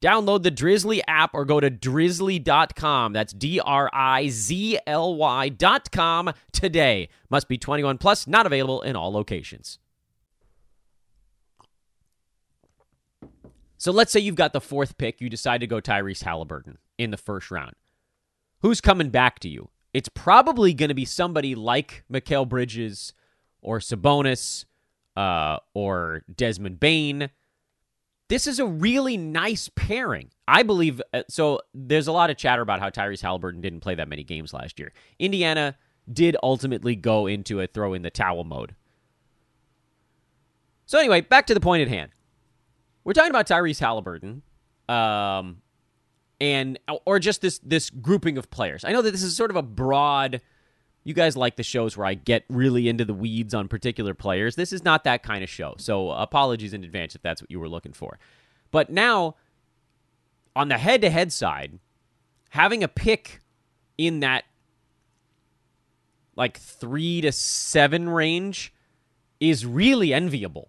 Download 0.00 0.42
the 0.42 0.50
Drizly 0.50 1.00
app 1.08 1.30
or 1.34 1.44
go 1.44 1.58
to 1.58 1.70
drizly.com. 1.70 3.12
That's 3.12 3.32
D 3.32 3.58
R 3.60 3.90
I 3.92 4.28
Z 4.28 4.78
L 4.86 5.16
Y.com 5.16 6.32
today. 6.52 7.08
Must 7.30 7.48
be 7.48 7.58
21 7.58 7.98
plus, 7.98 8.26
not 8.26 8.46
available 8.46 8.82
in 8.82 8.94
all 8.94 9.12
locations. 9.12 9.78
So 13.76 13.92
let's 13.92 14.10
say 14.10 14.20
you've 14.20 14.34
got 14.34 14.52
the 14.52 14.60
fourth 14.60 14.98
pick, 14.98 15.20
you 15.20 15.28
decide 15.28 15.60
to 15.60 15.66
go 15.66 15.80
Tyrese 15.80 16.24
Halliburton 16.24 16.78
in 16.98 17.10
the 17.12 17.16
first 17.16 17.50
round. 17.50 17.74
Who's 18.60 18.80
coming 18.80 19.10
back 19.10 19.38
to 19.40 19.48
you? 19.48 19.70
It's 19.94 20.08
probably 20.08 20.74
going 20.74 20.88
to 20.88 20.94
be 20.94 21.04
somebody 21.04 21.54
like 21.54 22.04
Mikal 22.12 22.48
Bridges 22.48 23.14
or 23.62 23.78
Sabonis 23.78 24.64
uh, 25.16 25.58
or 25.74 26.22
Desmond 26.32 26.80
Bane. 26.80 27.30
This 28.28 28.46
is 28.46 28.58
a 28.58 28.66
really 28.66 29.16
nice 29.16 29.70
pairing. 29.74 30.30
I 30.46 30.62
believe 30.62 31.00
uh, 31.12 31.22
so. 31.28 31.60
There's 31.74 32.06
a 32.06 32.12
lot 32.12 32.30
of 32.30 32.36
chatter 32.36 32.62
about 32.62 32.80
how 32.80 32.90
Tyrese 32.90 33.22
Halliburton 33.22 33.60
didn't 33.60 33.80
play 33.80 33.94
that 33.94 34.08
many 34.08 34.22
games 34.22 34.52
last 34.52 34.78
year. 34.78 34.92
Indiana 35.18 35.76
did 36.10 36.36
ultimately 36.42 36.94
go 36.94 37.26
into 37.26 37.60
a 37.60 37.66
throw 37.66 37.94
in 37.94 38.02
the 38.02 38.10
towel 38.10 38.44
mode. 38.44 38.74
So, 40.86 40.98
anyway, 40.98 41.22
back 41.22 41.46
to 41.46 41.54
the 41.54 41.60
point 41.60 41.82
at 41.82 41.88
hand. 41.88 42.10
We're 43.04 43.14
talking 43.14 43.30
about 43.30 43.46
Tyrese 43.46 43.80
Halliburton. 43.80 44.42
Um, 44.88 45.62
and 46.40 46.78
or 47.04 47.18
just 47.18 47.40
this 47.40 47.58
this 47.60 47.90
grouping 47.90 48.38
of 48.38 48.50
players. 48.50 48.84
I 48.84 48.92
know 48.92 49.02
that 49.02 49.10
this 49.10 49.22
is 49.22 49.36
sort 49.36 49.50
of 49.50 49.56
a 49.56 49.62
broad 49.62 50.40
you 51.04 51.14
guys 51.14 51.36
like 51.36 51.56
the 51.56 51.62
shows 51.62 51.96
where 51.96 52.06
I 52.06 52.14
get 52.14 52.44
really 52.48 52.88
into 52.88 53.04
the 53.04 53.14
weeds 53.14 53.54
on 53.54 53.68
particular 53.68 54.14
players. 54.14 54.56
This 54.56 54.72
is 54.72 54.84
not 54.84 55.04
that 55.04 55.22
kind 55.22 55.42
of 55.42 55.48
show. 55.48 55.74
So 55.78 56.10
apologies 56.10 56.74
in 56.74 56.84
advance 56.84 57.14
if 57.14 57.22
that's 57.22 57.40
what 57.40 57.50
you 57.50 57.60
were 57.60 57.68
looking 57.68 57.92
for. 57.92 58.18
But 58.70 58.90
now 58.90 59.36
on 60.54 60.68
the 60.68 60.78
head-to-head 60.78 61.32
side, 61.32 61.78
having 62.50 62.84
a 62.84 62.88
pick 62.88 63.40
in 63.96 64.20
that 64.20 64.44
like 66.36 66.58
3 66.58 67.22
to 67.22 67.32
7 67.32 68.08
range 68.08 68.72
is 69.40 69.64
really 69.64 70.12
enviable. 70.12 70.68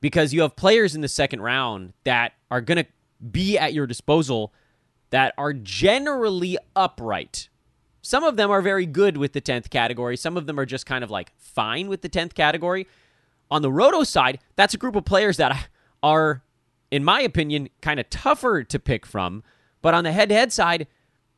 Because 0.00 0.34
you 0.34 0.42
have 0.42 0.56
players 0.56 0.96
in 0.96 1.00
the 1.00 1.08
second 1.08 1.42
round 1.42 1.92
that 2.02 2.32
are 2.50 2.60
going 2.60 2.84
to 2.84 2.90
be 3.30 3.56
at 3.56 3.72
your 3.72 3.86
disposal 3.86 4.52
that 5.10 5.32
are 5.38 5.52
generally 5.52 6.58
upright. 6.74 7.48
Some 8.02 8.24
of 8.24 8.36
them 8.36 8.50
are 8.50 8.60
very 8.60 8.84
good 8.84 9.16
with 9.16 9.32
the 9.32 9.40
10th 9.40 9.70
category. 9.70 10.16
Some 10.16 10.36
of 10.36 10.46
them 10.46 10.58
are 10.58 10.66
just 10.66 10.86
kind 10.86 11.04
of 11.04 11.10
like 11.10 11.32
fine 11.38 11.88
with 11.88 12.02
the 12.02 12.08
10th 12.08 12.34
category. 12.34 12.88
On 13.50 13.62
the 13.62 13.70
roto 13.70 14.02
side, 14.02 14.40
that's 14.56 14.74
a 14.74 14.78
group 14.78 14.96
of 14.96 15.04
players 15.04 15.36
that 15.36 15.68
are, 16.02 16.42
in 16.90 17.04
my 17.04 17.20
opinion, 17.20 17.68
kind 17.80 18.00
of 18.00 18.10
tougher 18.10 18.64
to 18.64 18.78
pick 18.78 19.06
from. 19.06 19.44
But 19.80 19.94
on 19.94 20.04
the 20.04 20.12
head 20.12 20.28
to 20.30 20.34
head 20.34 20.52
side, 20.52 20.88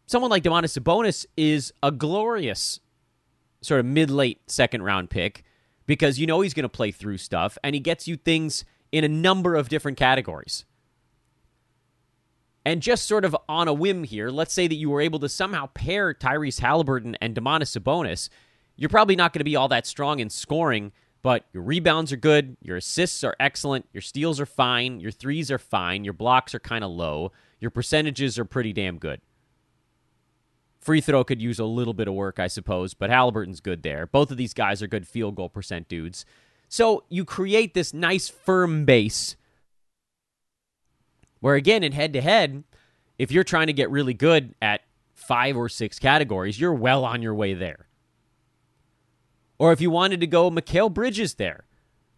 someone 0.06 0.30
like 0.30 0.42
Domantas 0.42 0.78
Sabonis 0.78 1.26
is 1.36 1.72
a 1.82 1.90
glorious 1.90 2.80
sort 3.60 3.80
of 3.80 3.86
mid 3.86 4.10
late 4.10 4.40
second 4.50 4.82
round 4.82 5.10
pick 5.10 5.44
because 5.86 6.18
you 6.18 6.26
know 6.26 6.40
he's 6.40 6.54
going 6.54 6.64
to 6.64 6.68
play 6.68 6.90
through 6.90 7.18
stuff 7.18 7.58
and 7.62 7.74
he 7.74 7.80
gets 7.80 8.08
you 8.08 8.16
things 8.16 8.64
in 8.92 9.04
a 9.04 9.08
number 9.08 9.54
of 9.54 9.68
different 9.68 9.98
categories. 9.98 10.64
And 12.64 12.80
just 12.80 13.06
sort 13.06 13.24
of 13.24 13.36
on 13.48 13.68
a 13.68 13.74
whim 13.74 14.04
here, 14.04 14.30
let's 14.30 14.54
say 14.54 14.66
that 14.66 14.74
you 14.74 14.88
were 14.88 15.02
able 15.02 15.18
to 15.18 15.28
somehow 15.28 15.66
pair 15.74 16.14
Tyrese 16.14 16.60
Halliburton 16.60 17.16
and 17.20 17.34
Domantas 17.34 17.78
Sabonis. 17.78 18.30
You're 18.76 18.88
probably 18.88 19.16
not 19.16 19.32
going 19.32 19.40
to 19.40 19.44
be 19.44 19.56
all 19.56 19.68
that 19.68 19.86
strong 19.86 20.18
in 20.18 20.30
scoring, 20.30 20.92
but 21.22 21.44
your 21.52 21.62
rebounds 21.62 22.12
are 22.12 22.16
good, 22.16 22.56
your 22.62 22.78
assists 22.78 23.22
are 23.22 23.36
excellent, 23.38 23.86
your 23.92 24.00
steals 24.00 24.40
are 24.40 24.46
fine, 24.46 25.00
your 25.00 25.10
threes 25.10 25.50
are 25.50 25.58
fine, 25.58 26.04
your 26.04 26.12
blocks 26.12 26.54
are 26.54 26.60
kind 26.60 26.84
of 26.84 26.90
low, 26.90 27.32
your 27.60 27.70
percentages 27.70 28.38
are 28.38 28.44
pretty 28.44 28.72
damn 28.72 28.98
good. 28.98 29.20
Free 30.80 31.00
throw 31.00 31.24
could 31.24 31.40
use 31.40 31.58
a 31.58 31.64
little 31.64 31.94
bit 31.94 32.08
of 32.08 32.14
work, 32.14 32.38
I 32.38 32.46
suppose, 32.46 32.92
but 32.92 33.08
Halliburton's 33.08 33.60
good 33.60 33.82
there. 33.82 34.06
Both 34.06 34.30
of 34.30 34.36
these 34.36 34.52
guys 34.52 34.82
are 34.82 34.86
good 34.86 35.08
field 35.08 35.34
goal 35.34 35.48
percent 35.48 35.88
dudes. 35.88 36.26
So 36.68 37.04
you 37.08 37.24
create 37.24 37.72
this 37.72 37.94
nice 37.94 38.28
firm 38.28 38.84
base 38.84 39.36
where 41.44 41.56
again, 41.56 41.82
in 41.82 41.92
head 41.92 42.14
to 42.14 42.22
head, 42.22 42.64
if 43.18 43.30
you're 43.30 43.44
trying 43.44 43.66
to 43.66 43.74
get 43.74 43.90
really 43.90 44.14
good 44.14 44.54
at 44.62 44.80
five 45.12 45.58
or 45.58 45.68
six 45.68 45.98
categories, 45.98 46.58
you're 46.58 46.72
well 46.72 47.04
on 47.04 47.20
your 47.20 47.34
way 47.34 47.52
there. 47.52 47.86
Or 49.58 49.70
if 49.70 49.78
you 49.78 49.90
wanted 49.90 50.20
to 50.20 50.26
go 50.26 50.50
Mikal 50.50 50.90
Bridges 50.90 51.34
there, 51.34 51.64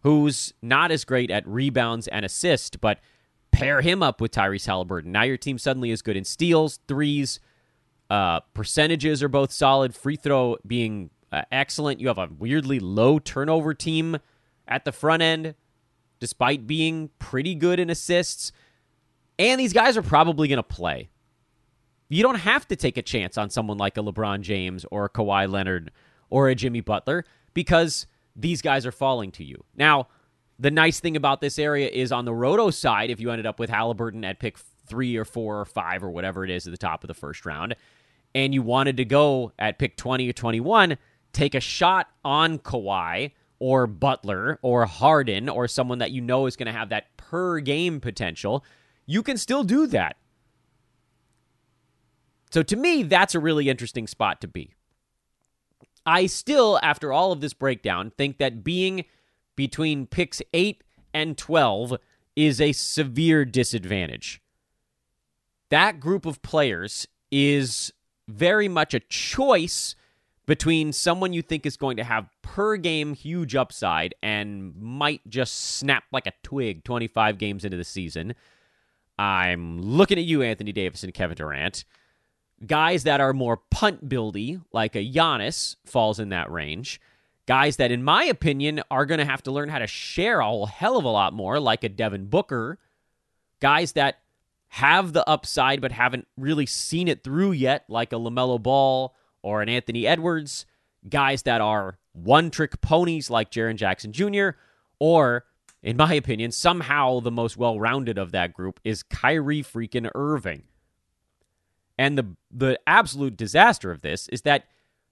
who's 0.03 0.53
not 0.61 0.91
as 0.91 1.03
great 1.03 1.29
at 1.29 1.45
rebounds 1.45 2.07
and 2.07 2.23
assist, 2.23 2.79
but 2.79 3.01
pair 3.51 3.81
him 3.81 4.01
up 4.01 4.21
with 4.21 4.31
Tyrese 4.31 4.65
Halliburton. 4.65 5.11
Now 5.11 5.23
your 5.23 5.35
team 5.35 5.57
suddenly 5.57 5.91
is 5.91 6.01
good 6.01 6.15
in 6.15 6.23
steals, 6.23 6.79
threes, 6.87 7.41
uh, 8.09 8.39
percentages 8.53 9.21
are 9.21 9.27
both 9.27 9.51
solid, 9.51 9.93
free 9.93 10.15
throw 10.15 10.55
being 10.65 11.09
uh, 11.33 11.41
excellent. 11.51 11.99
You 11.99 12.07
have 12.07 12.17
a 12.17 12.29
weirdly 12.39 12.79
low 12.79 13.19
turnover 13.19 13.73
team 13.73 14.19
at 14.69 14.85
the 14.85 14.93
front 14.93 15.21
end, 15.21 15.55
despite 16.21 16.65
being 16.65 17.09
pretty 17.19 17.55
good 17.55 17.77
in 17.77 17.89
assists. 17.89 18.53
And 19.39 19.59
these 19.59 19.73
guys 19.73 19.97
are 19.97 20.01
probably 20.01 20.47
going 20.47 20.57
to 20.57 20.63
play. 20.63 21.09
You 22.09 22.23
don't 22.23 22.35
have 22.35 22.67
to 22.69 22.75
take 22.75 22.97
a 22.97 23.01
chance 23.01 23.37
on 23.37 23.49
someone 23.49 23.77
like 23.77 23.97
a 23.97 24.01
LeBron 24.01 24.41
James 24.41 24.85
or 24.91 25.05
a 25.05 25.09
Kawhi 25.09 25.49
Leonard 25.51 25.91
or 26.29 26.49
a 26.49 26.55
Jimmy 26.55 26.81
Butler 26.81 27.25
because 27.53 28.07
these 28.35 28.61
guys 28.61 28.85
are 28.85 28.91
falling 28.91 29.31
to 29.31 29.43
you. 29.43 29.63
Now, 29.75 30.07
the 30.59 30.71
nice 30.71 30.99
thing 30.99 31.15
about 31.15 31.41
this 31.41 31.59
area 31.59 31.87
is 31.87 32.11
on 32.11 32.25
the 32.25 32.33
roto 32.33 32.71
side, 32.71 33.09
if 33.09 33.19
you 33.19 33.29
ended 33.29 33.45
up 33.45 33.59
with 33.59 33.69
Halliburton 33.69 34.23
at 34.23 34.39
pick 34.39 34.57
three 34.57 35.15
or 35.17 35.25
four 35.25 35.59
or 35.59 35.65
five 35.65 36.03
or 36.03 36.09
whatever 36.09 36.43
it 36.43 36.49
is 36.49 36.65
at 36.65 36.71
the 36.71 36.77
top 36.77 37.03
of 37.03 37.07
the 37.07 37.13
first 37.13 37.45
round, 37.45 37.75
and 38.33 38.53
you 38.53 38.61
wanted 38.61 38.97
to 38.97 39.05
go 39.05 39.51
at 39.59 39.77
pick 39.77 39.97
20 39.97 40.29
or 40.29 40.33
21, 40.33 40.97
take 41.33 41.55
a 41.55 41.59
shot 41.59 42.07
on 42.23 42.57
Kawhi 42.59 43.31
or 43.59 43.87
Butler 43.87 44.59
or 44.61 44.85
Harden 44.85 45.49
or 45.49 45.67
someone 45.67 45.99
that 45.99 46.11
you 46.11 46.21
know 46.21 46.45
is 46.45 46.55
going 46.55 46.67
to 46.67 46.71
have 46.71 46.89
that 46.89 47.15
per 47.17 47.59
game 47.59 47.99
potential, 47.99 48.63
you 49.07 49.23
can 49.23 49.37
still 49.37 49.63
do 49.63 49.87
that. 49.87 50.17
So 52.51 52.61
to 52.63 52.75
me, 52.75 53.03
that's 53.03 53.35
a 53.35 53.39
really 53.39 53.69
interesting 53.69 54.05
spot 54.07 54.41
to 54.41 54.47
be. 54.47 54.73
I 56.05 56.27
still, 56.27 56.79
after 56.81 57.11
all 57.11 57.31
of 57.31 57.41
this 57.41 57.53
breakdown, 57.53 58.11
think 58.17 58.37
that 58.37 58.63
being 58.63 59.05
between 59.55 60.05
picks 60.05 60.41
8 60.53 60.83
and 61.13 61.37
12 61.37 61.97
is 62.35 62.61
a 62.61 62.71
severe 62.71 63.43
disadvantage. 63.43 64.41
That 65.69 65.99
group 65.99 66.25
of 66.25 66.41
players 66.41 67.07
is 67.31 67.91
very 68.27 68.67
much 68.67 68.93
a 68.93 68.99
choice 69.01 69.95
between 70.45 70.93
someone 70.93 71.33
you 71.33 71.41
think 71.41 71.65
is 71.65 71.75
going 71.75 71.97
to 71.97 72.05
have 72.05 72.29
per 72.41 72.77
game 72.77 73.13
huge 73.13 73.53
upside 73.53 74.15
and 74.23 74.73
might 74.77 75.21
just 75.27 75.53
snap 75.75 76.05
like 76.13 76.25
a 76.25 76.31
twig 76.41 76.85
25 76.85 77.37
games 77.37 77.65
into 77.65 77.75
the 77.75 77.83
season. 77.83 78.33
I'm 79.17 79.81
looking 79.81 80.17
at 80.17 80.25
you, 80.25 80.41
Anthony 80.41 80.71
Davis 80.71 81.03
and 81.03 81.13
Kevin 81.13 81.35
Durant. 81.35 81.85
Guys 82.65 83.03
that 83.03 83.21
are 83.21 83.33
more 83.33 83.57
punt 83.57 84.07
buildy, 84.09 84.61
like 84.71 84.95
a 84.95 85.05
Giannis, 85.05 85.75
falls 85.85 86.19
in 86.19 86.29
that 86.29 86.51
range. 86.51 86.99
Guys 87.45 87.77
that, 87.77 87.91
in 87.91 88.03
my 88.03 88.23
opinion, 88.25 88.81
are 88.91 89.05
going 89.05 89.19
to 89.19 89.25
have 89.25 89.43
to 89.43 89.51
learn 89.51 89.69
how 89.69 89.79
to 89.79 89.87
share 89.87 90.39
a 90.39 90.45
whole 90.45 90.65
hell 90.65 90.97
of 90.97 91.05
a 91.05 91.09
lot 91.09 91.33
more, 91.33 91.59
like 91.59 91.83
a 91.83 91.89
Devin 91.89 92.25
Booker. 92.25 92.77
Guys 93.61 93.93
that 93.93 94.19
have 94.69 95.13
the 95.13 95.27
upside 95.29 95.79
but 95.79 95.91
haven't 95.91 96.27
really 96.35 96.65
seen 96.65 97.07
it 97.07 97.23
through 97.23 97.53
yet, 97.53 97.85
like 97.87 98.11
a 98.11 98.17
LaMelo 98.17 98.61
Ball 98.61 99.15
or 99.41 99.61
an 99.61 99.69
Anthony 99.69 100.05
Edwards. 100.05 100.65
Guys 101.07 101.43
that 101.43 101.61
are 101.61 101.97
one 102.11 102.51
trick 102.51 102.81
ponies, 102.81 103.29
like 103.29 103.51
Jaren 103.51 103.77
Jackson 103.77 104.11
Jr., 104.11 104.49
or, 104.99 105.45
in 105.83 105.97
my 105.97 106.13
opinion, 106.13 106.51
somehow 106.51 107.19
the 107.19 107.31
most 107.31 107.57
well 107.57 107.79
rounded 107.79 108.17
of 108.17 108.31
that 108.31 108.53
group 108.53 108.79
is 108.83 109.03
Kyrie 109.03 109.63
freaking 109.63 110.09
Irving. 110.15 110.63
And 111.97 112.17
the 112.17 112.35
the 112.51 112.79
absolute 112.85 113.37
disaster 113.37 113.91
of 113.91 114.01
this 114.01 114.27
is 114.29 114.41
that 114.43 114.65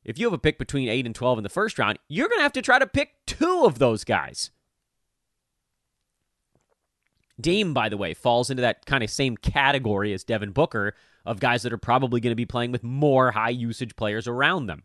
if 0.03 0.19
you 0.19 0.25
have 0.27 0.33
a 0.33 0.37
pick 0.37 0.59
between 0.59 0.87
8 0.87 1.07
and 1.07 1.15
12 1.15 1.39
in 1.39 1.43
the 1.43 1.49
first 1.49 1.79
round, 1.79 1.97
you're 2.07 2.29
going 2.29 2.39
to 2.39 2.43
have 2.43 2.53
to 2.53 2.61
try 2.61 2.77
to 2.77 2.85
pick 2.85 3.25
two 3.25 3.63
of 3.65 3.79
those 3.79 4.03
guys. 4.03 4.51
Dame, 7.41 7.73
by 7.73 7.89
the 7.89 7.97
way, 7.97 8.13
falls 8.13 8.49
into 8.49 8.61
that 8.61 8.85
kind 8.85 9.03
of 9.03 9.09
same 9.09 9.35
category 9.35 10.13
as 10.13 10.23
Devin 10.23 10.51
Booker 10.51 10.93
of 11.25 11.39
guys 11.39 11.63
that 11.63 11.73
are 11.73 11.77
probably 11.77 12.21
going 12.21 12.31
to 12.31 12.35
be 12.35 12.45
playing 12.45 12.71
with 12.71 12.83
more 12.83 13.31
high 13.31 13.49
usage 13.49 13.95
players 13.95 14.27
around 14.27 14.67
them. 14.67 14.83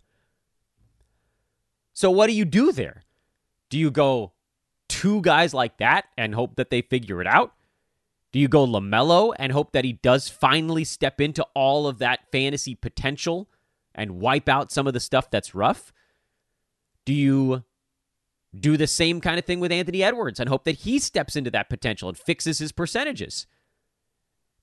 So, 1.92 2.10
what 2.10 2.28
do 2.28 2.32
you 2.32 2.44
do 2.44 2.72
there? 2.72 3.02
Do 3.68 3.78
you 3.78 3.90
go 3.90 4.32
two 4.90 5.22
guys 5.22 5.54
like 5.54 5.78
that 5.78 6.06
and 6.18 6.34
hope 6.34 6.56
that 6.56 6.68
they 6.68 6.82
figure 6.82 7.20
it 7.20 7.26
out? 7.26 7.54
Do 8.32 8.38
you 8.38 8.48
go 8.48 8.66
LaMelo 8.66 9.34
and 9.38 9.52
hope 9.52 9.72
that 9.72 9.84
he 9.84 9.94
does 9.94 10.28
finally 10.28 10.84
step 10.84 11.20
into 11.20 11.46
all 11.54 11.86
of 11.86 11.98
that 11.98 12.30
fantasy 12.30 12.74
potential 12.74 13.48
and 13.94 14.20
wipe 14.20 14.48
out 14.48 14.70
some 14.70 14.86
of 14.86 14.92
the 14.92 15.00
stuff 15.00 15.30
that's 15.30 15.54
rough? 15.54 15.92
Do 17.04 17.14
you 17.14 17.64
do 18.58 18.76
the 18.76 18.86
same 18.86 19.20
kind 19.20 19.38
of 19.38 19.44
thing 19.44 19.60
with 19.60 19.72
Anthony 19.72 20.02
Edwards 20.02 20.40
and 20.40 20.48
hope 20.48 20.64
that 20.64 20.80
he 20.80 20.98
steps 20.98 21.36
into 21.36 21.50
that 21.52 21.68
potential 21.68 22.08
and 22.08 22.18
fixes 22.18 22.58
his 22.58 22.72
percentages? 22.72 23.46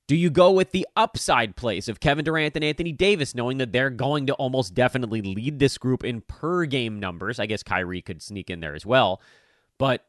Do 0.07 0.15
you 0.15 0.29
go 0.29 0.51
with 0.51 0.71
the 0.71 0.87
upside 0.95 1.57
plays 1.57 1.89
of 1.89 1.99
Kevin 1.99 2.23
Durant 2.23 2.55
and 2.55 2.63
Anthony 2.63 2.93
Davis, 2.93 3.35
knowing 3.35 3.57
that 3.57 3.73
they're 3.73 3.89
going 3.89 4.27
to 4.27 4.33
almost 4.35 4.73
definitely 4.73 5.21
lead 5.21 5.59
this 5.59 5.77
group 5.77 6.05
in 6.05 6.21
per 6.21 6.65
game 6.65 6.99
numbers? 6.99 7.39
I 7.39 7.45
guess 7.45 7.63
Kyrie 7.63 8.01
could 8.01 8.21
sneak 8.21 8.49
in 8.49 8.61
there 8.61 8.75
as 8.75 8.85
well. 8.85 9.21
But 9.77 10.05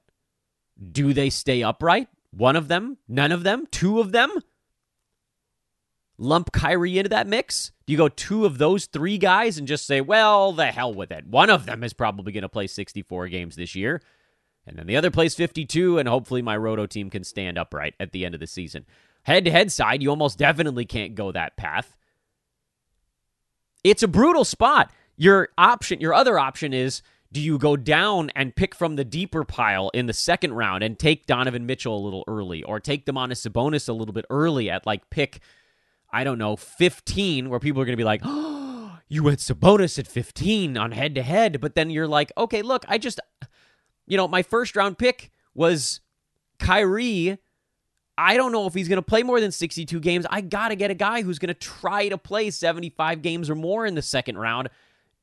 do 0.93 1.13
they 1.13 1.31
stay 1.31 1.63
upright? 1.63 2.09
One 2.31 2.57
of 2.57 2.69
them? 2.69 2.99
None 3.09 3.33
of 3.33 3.43
them? 3.43 3.67
Two 3.71 4.01
of 4.01 4.13
them? 4.13 4.31
Lump 6.19 6.51
Kyrie 6.53 6.99
into 6.99 7.09
that 7.11 7.27
mix? 7.27 7.73
Do 7.87 7.93
you 7.93 7.97
go 7.97 8.09
two 8.09 8.45
of 8.45 8.59
those 8.59 8.87
three 8.87 9.19
guys 9.19 9.57
and 9.57 9.69
just 9.69 9.87
say, 9.87 10.01
well, 10.01 10.53
the 10.53 10.67
hell 10.67 10.93
with 10.93 11.13
it? 11.13 11.27
One 11.27 11.49
of 11.49 11.65
them 11.65 11.85
is 11.85 11.93
probably 11.93 12.33
going 12.33 12.43
to 12.43 12.49
play 12.49 12.67
64 12.67 13.29
games 13.29 13.57
this 13.57 13.75
year. 13.75 14.03
And 14.67 14.77
then 14.77 14.87
the 14.87 14.97
other 14.97 15.11
plays 15.11 15.35
52, 15.35 15.99
and 15.99 16.09
hopefully 16.09 16.43
my 16.43 16.57
roto 16.57 16.87
team 16.87 17.09
can 17.09 17.25
stand 17.25 17.57
upright 17.57 17.95
at 17.99 18.13
the 18.13 18.25
end 18.27 18.35
of 18.35 18.41
the 18.41 18.47
season. 18.47 18.85
Head 19.23 19.45
to 19.47 19.51
head 19.51 19.73
side, 19.73 20.03
you 20.03 20.11
almost 20.11 20.39
definitely 20.39 20.85
can't 20.85 21.15
go 21.15 21.33
that 21.33 21.57
path. 21.57 21.97
It's 23.83 24.03
a 24.03 24.09
brutal 24.09 24.45
spot. 24.45 24.91
Your 25.17 25.49
option, 25.57 26.01
your 26.01 26.15
other 26.15 26.39
option 26.39 26.75
is 26.75 27.03
do 27.31 27.41
you 27.41 27.59
go 27.59 27.77
down 27.77 28.31
and 28.35 28.57
pick 28.57 28.75
from 28.75 28.97
the 28.97 29.05
deeper 29.05 29.45
pile 29.45 29.91
in 29.93 30.07
the 30.07 30.13
second 30.13 30.55
round 30.55 30.83
and 30.83 30.99
take 30.99 31.27
Donovan 31.27 31.67
Mitchell 31.67 31.97
a 31.97 32.01
little 32.01 32.25
early, 32.27 32.63
or 32.63 32.81
take 32.81 33.05
Domantas 33.05 33.47
Sabonis 33.47 33.89
a 33.89 33.93
little 33.93 34.15
bit 34.15 34.25
early 34.31 34.71
at 34.71 34.87
like 34.87 35.11
pick, 35.11 35.41
I 36.11 36.25
don't 36.25 36.39
know, 36.39 36.57
15, 36.57 37.51
where 37.51 37.61
people 37.61 37.83
are 37.83 37.85
going 37.85 37.93
to 37.93 38.01
be 38.01 38.05
like, 38.05 38.23
oh, 38.25 38.99
you 39.09 39.23
went 39.23 39.41
Sabonis 39.41 39.99
at 39.99 40.07
15 40.07 40.79
on 40.79 40.93
head 40.93 41.15
to 41.17 41.23
head. 41.23 41.61
But 41.61 41.75
then 41.75 41.91
you're 41.91 42.09
like, 42.09 42.33
okay, 42.37 42.63
look, 42.63 42.85
I 42.89 42.97
just, 42.97 43.21
you 44.07 44.17
know, 44.17 44.27
my 44.27 44.43
first 44.43 44.75
round 44.75 44.97
pick 44.97 45.31
was 45.55 46.01
Kyrie. 46.59 47.39
I 48.17 48.37
don't 48.37 48.53
know 48.53 48.67
if 48.67 48.75
he's 48.75 48.89
going 48.89 48.97
to 48.97 49.03
play 49.03 49.23
more 49.23 49.41
than 49.41 49.53
62 49.53 50.01
games. 50.01 50.27
I 50.29 50.41
got 50.41 50.69
to 50.69 50.77
get 50.77 50.91
a 50.91 50.95
guy 50.95 51.23
who's 51.23 51.39
going 51.39 51.49
to 51.49 51.55
try 51.55 52.09
to 52.09 52.19
play 52.19 52.51
75 52.51 53.23
games 53.23 53.49
or 53.49 53.55
more 53.55 53.87
in 53.87 53.95
the 53.95 54.03
second 54.03 54.39
round 54.39 54.71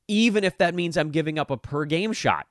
even 0.08 0.44
if 0.44 0.58
that 0.58 0.76
means 0.76 0.98
I'm 0.98 1.12
giving 1.12 1.40
up 1.40 1.52
a 1.52 1.58
per 1.58 1.86
game 1.86 2.14
shot. 2.14 2.48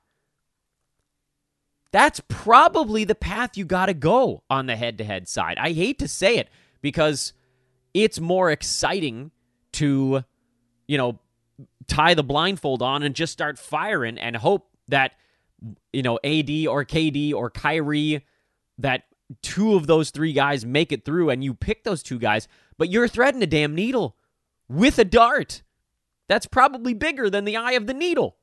That's 1.91 2.21
probably 2.27 3.05
the 3.05 3.15
path 3.15 3.55
you 3.55 3.63
got 3.63 3.85
to 3.85 3.93
go 3.93 4.43
on 4.49 4.65
the 4.65 4.75
head 4.75 4.97
to 4.97 5.03
head 5.03 5.29
side. 5.29 5.57
I 5.57 5.71
hate 5.71 5.99
to 5.99 6.07
say 6.07 6.37
it 6.37 6.49
because 6.81 7.31
it's 7.93 8.19
more 8.19 8.51
exciting 8.51 9.31
to, 9.73 10.25
you 10.87 10.97
know, 10.97 11.19
tie 11.87 12.13
the 12.13 12.23
blindfold 12.23 12.81
on 12.81 13.03
and 13.03 13.15
just 13.15 13.31
start 13.31 13.57
firing 13.57 14.17
and 14.17 14.35
hope 14.35 14.67
that, 14.89 15.13
you 15.93 16.01
know, 16.01 16.17
AD 16.23 16.49
or 16.67 16.83
KD 16.83 17.33
or 17.33 17.49
Kyrie, 17.49 18.25
that 18.77 19.03
two 19.41 19.75
of 19.75 19.87
those 19.87 20.09
three 20.09 20.33
guys 20.33 20.65
make 20.65 20.91
it 20.91 21.05
through 21.05 21.29
and 21.29 21.43
you 21.43 21.53
pick 21.53 21.83
those 21.83 22.03
two 22.03 22.19
guys, 22.19 22.47
but 22.77 22.89
you're 22.89 23.07
threading 23.07 23.41
a 23.41 23.47
damn 23.47 23.73
needle 23.73 24.17
with 24.67 24.99
a 24.99 25.05
dart. 25.05 25.61
That's 26.27 26.47
probably 26.47 26.93
bigger 26.93 27.29
than 27.29 27.45
the 27.45 27.57
eye 27.57 27.73
of 27.73 27.87
the 27.87 27.93
needle. 27.93 28.37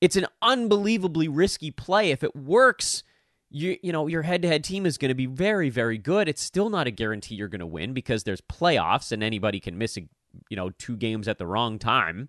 It's 0.00 0.16
an 0.16 0.26
unbelievably 0.42 1.28
risky 1.28 1.70
play. 1.70 2.10
If 2.10 2.22
it 2.24 2.34
works, 2.34 3.04
you 3.50 3.78
you 3.82 3.92
know, 3.92 4.06
your 4.06 4.22
head-to-head 4.22 4.64
team 4.64 4.84
is 4.84 4.98
going 4.98 5.10
to 5.10 5.14
be 5.14 5.26
very 5.26 5.70
very 5.70 5.98
good. 5.98 6.28
It's 6.28 6.42
still 6.42 6.70
not 6.70 6.86
a 6.86 6.90
guarantee 6.90 7.36
you're 7.36 7.48
going 7.48 7.60
to 7.60 7.66
win 7.66 7.94
because 7.94 8.24
there's 8.24 8.40
playoffs 8.40 9.12
and 9.12 9.22
anybody 9.22 9.60
can 9.60 9.78
miss 9.78 9.96
a, 9.96 10.08
you 10.48 10.56
know, 10.56 10.70
two 10.70 10.96
games 10.96 11.28
at 11.28 11.38
the 11.38 11.46
wrong 11.46 11.78
time. 11.78 12.28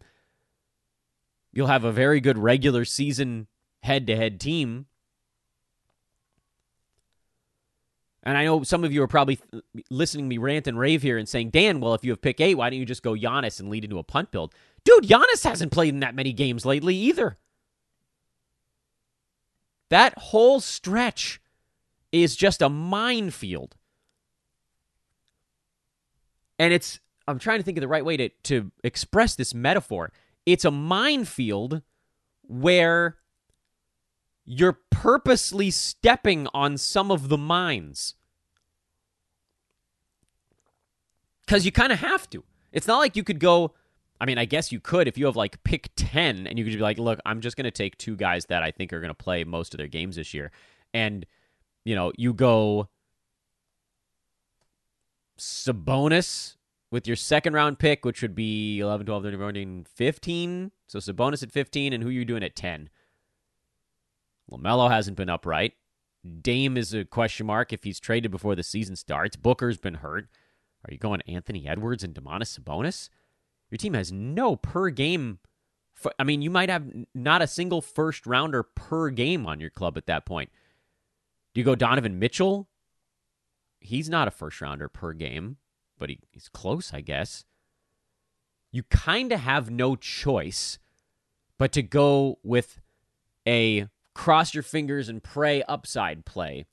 You'll 1.51 1.67
have 1.67 1.84
a 1.84 1.91
very 1.91 2.19
good 2.19 2.38
regular 2.38 2.86
season 2.86 3.47
head-to-head 3.82 4.39
team 4.39 4.86
And 8.26 8.38
I 8.38 8.46
know 8.46 8.64
some 8.64 8.86
of 8.86 8.94
you 8.94 9.04
are 9.04 9.08
probably 9.08 9.40
listening 9.90 10.30
me 10.30 10.38
rant 10.38 10.66
and 10.66 10.80
rave 10.80 11.02
here 11.02 11.18
and 11.18 11.28
saying, 11.28 11.50
Dan, 11.50 11.82
well, 11.82 11.94
if 11.94 12.06
you 12.06 12.12
have 12.12 12.22
pick 12.22 12.40
eight, 12.40 12.56
why 12.56 12.70
don't 12.70 12.80
you 12.80 12.86
just 12.86 13.04
go 13.04 13.14
Giannis 13.14 13.60
and 13.60 13.70
lead 13.70 13.84
into 13.84 14.00
a 14.00 14.04
punt 14.04 14.32
build? 14.32 14.54
Dude, 14.86 15.04
Giannis 15.04 15.44
hasn't 15.44 15.74
played 15.74 15.94
in 15.94 16.00
that 16.00 16.16
many 16.16 16.32
games 16.32 16.66
lately 16.66 16.96
either. 16.96 17.38
That 19.90 20.18
whole 20.18 20.62
stretch 20.62 21.42
is 22.14 22.36
just 22.36 22.62
a 22.62 22.70
minefield. 22.70 23.76
And 26.58 26.74
it's, 26.74 27.00
I'm 27.28 27.40
trying 27.40 27.60
to 27.60 27.64
think 27.64 27.78
of 27.78 27.82
the 27.82 27.88
right 27.90 28.06
way 28.06 28.16
to, 28.18 28.30
to 28.30 28.72
express 28.84 29.36
this 29.36 29.54
metaphor. 29.54 30.14
It's 30.46 30.66
a 30.66 30.72
minefield 30.72 31.82
where 32.44 33.18
you're 34.45 34.79
purposely 34.89 35.71
stepping 35.71 36.47
on 36.53 36.77
some 36.77 37.12
of 37.12 37.29
the 37.29 37.38
mines. 37.38 38.15
Because 41.45 41.65
you 41.65 41.71
kind 41.71 41.91
of 41.91 41.99
have 41.99 42.29
to. 42.32 42.43
It's 42.71 42.88
not 42.88 42.99
like 42.99 43.15
you 43.15 43.23
could 43.23 43.39
go. 43.39 43.73
I 44.19 44.25
mean, 44.25 44.38
I 44.38 44.45
guess 44.45 44.71
you 44.71 44.79
could 44.79 45.08
if 45.08 45.17
you 45.17 45.25
have 45.25 45.36
like 45.36 45.63
pick 45.63 45.89
10 45.95 46.47
and 46.47 46.58
you 46.58 46.63
could 46.63 46.73
be 46.73 46.79
like, 46.79 46.97
look, 46.97 47.19
I'm 47.25 47.41
just 47.41 47.58
going 47.58 47.65
to 47.65 47.71
take 47.71 47.97
two 47.97 48.15
guys 48.15 48.45
that 48.45 48.63
I 48.63 48.71
think 48.71 48.93
are 48.93 49.01
going 49.01 49.10
to 49.10 49.13
play 49.13 49.43
most 49.43 49.73
of 49.73 49.77
their 49.77 49.88
games 49.88 50.15
this 50.15 50.34
year. 50.34 50.51
And, 50.93 51.25
you 51.84 51.95
know, 51.95 52.12
you 52.17 52.34
go 52.34 52.89
Sabonis 55.38 56.56
with 56.91 57.08
your 57.08 57.15
second 57.15 57.53
round 57.53 57.79
pick, 57.79 58.06
which 58.06 58.21
would 58.21 58.36
be 58.36 58.79
11, 58.79 59.06
12, 59.06 59.23
13, 59.23 59.39
14, 59.39 59.86
15. 59.93 60.71
So 60.88 60.99
Sabonis 60.99 61.43
at 61.43 61.51
15, 61.51 61.91
and 61.91 62.03
who 62.03 62.10
are 62.10 62.13
you 62.13 62.23
doing 62.23 62.43
at 62.43 62.56
10? 62.56 62.89
LaMelo 64.54 64.89
hasn't 64.89 65.18
been 65.18 65.30
upright. 65.30 65.74
Dame 66.42 66.78
is 66.78 66.94
a 66.94 67.06
question 67.06 67.46
mark 67.46 67.74
if 67.74 67.84
he's 67.84 68.00
traded 68.00 68.32
before 68.32 68.56
the 68.56 68.63
season 68.63 68.96
starts. 68.96 69.36
Booker's 69.36 69.78
been 69.78 69.96
hurt. 69.96 70.28
Are 70.86 70.94
you 70.94 70.98
going 70.98 71.22
Anthony 71.22 71.68
Edwards 71.68 72.04
and 72.04 72.13
Domantas 72.13 72.58
Sabonis? 72.58 73.10
Your 73.70 73.78
team 73.78 73.94
has 73.94 74.12
no 74.12 74.56
per 74.56 74.89
game. 74.89 75.39
I 76.20 76.24
mean, 76.24 76.42
you 76.42 76.50
might 76.50 76.70
have 76.70 76.86
not 77.13 77.42
a 77.42 77.48
single 77.48 77.82
first 77.82 78.26
rounder 78.26 78.63
per 78.63 79.10
game 79.10 79.46
on 79.46 79.60
your 79.60 79.70
club 79.70 79.98
at 79.98 80.06
that 80.08 80.26
point. 80.26 80.50
Do 81.54 81.62
you 81.62 81.66
go 81.66 81.76
Donovan 81.76 82.20
Mitchell? 82.20 82.68
He's 83.80 84.10
not 84.10 84.28
a 84.28 84.32
first 84.32 84.62
rounder 84.62 84.88
per 84.88 85.13
game, 85.13 85.58
but 85.98 86.10
he, 86.10 86.20
he's 86.32 86.50
close, 86.50 86.94
I 86.94 87.02
guess. 87.02 87.46
You 88.72 88.84
kind 88.84 89.32
of 89.32 89.42
have 89.42 89.70
no 89.70 89.96
choice 89.96 90.80
but 91.58 91.72
to 91.74 91.84
go 91.84 92.39
with 92.44 92.82
a 93.48 93.88
cross 94.13 94.54
your 94.54 94.63
fingers 94.63 95.10
and 95.10 95.23
pray 95.23 95.63
upside 95.63 96.26
play 96.26 96.65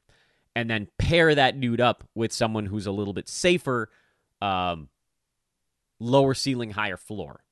and 0.54 0.68
then 0.68 0.88
pair 0.98 1.34
that 1.34 1.60
dude 1.60 1.80
up 1.80 2.04
with 2.14 2.32
someone 2.32 2.66
who's 2.66 2.86
a 2.86 2.92
little 2.92 3.14
bit 3.14 3.28
safer, 3.28 3.88
um, 4.42 4.88
lower 5.98 6.34
ceiling, 6.34 6.70
higher 6.70 6.96
floor. 6.96 7.44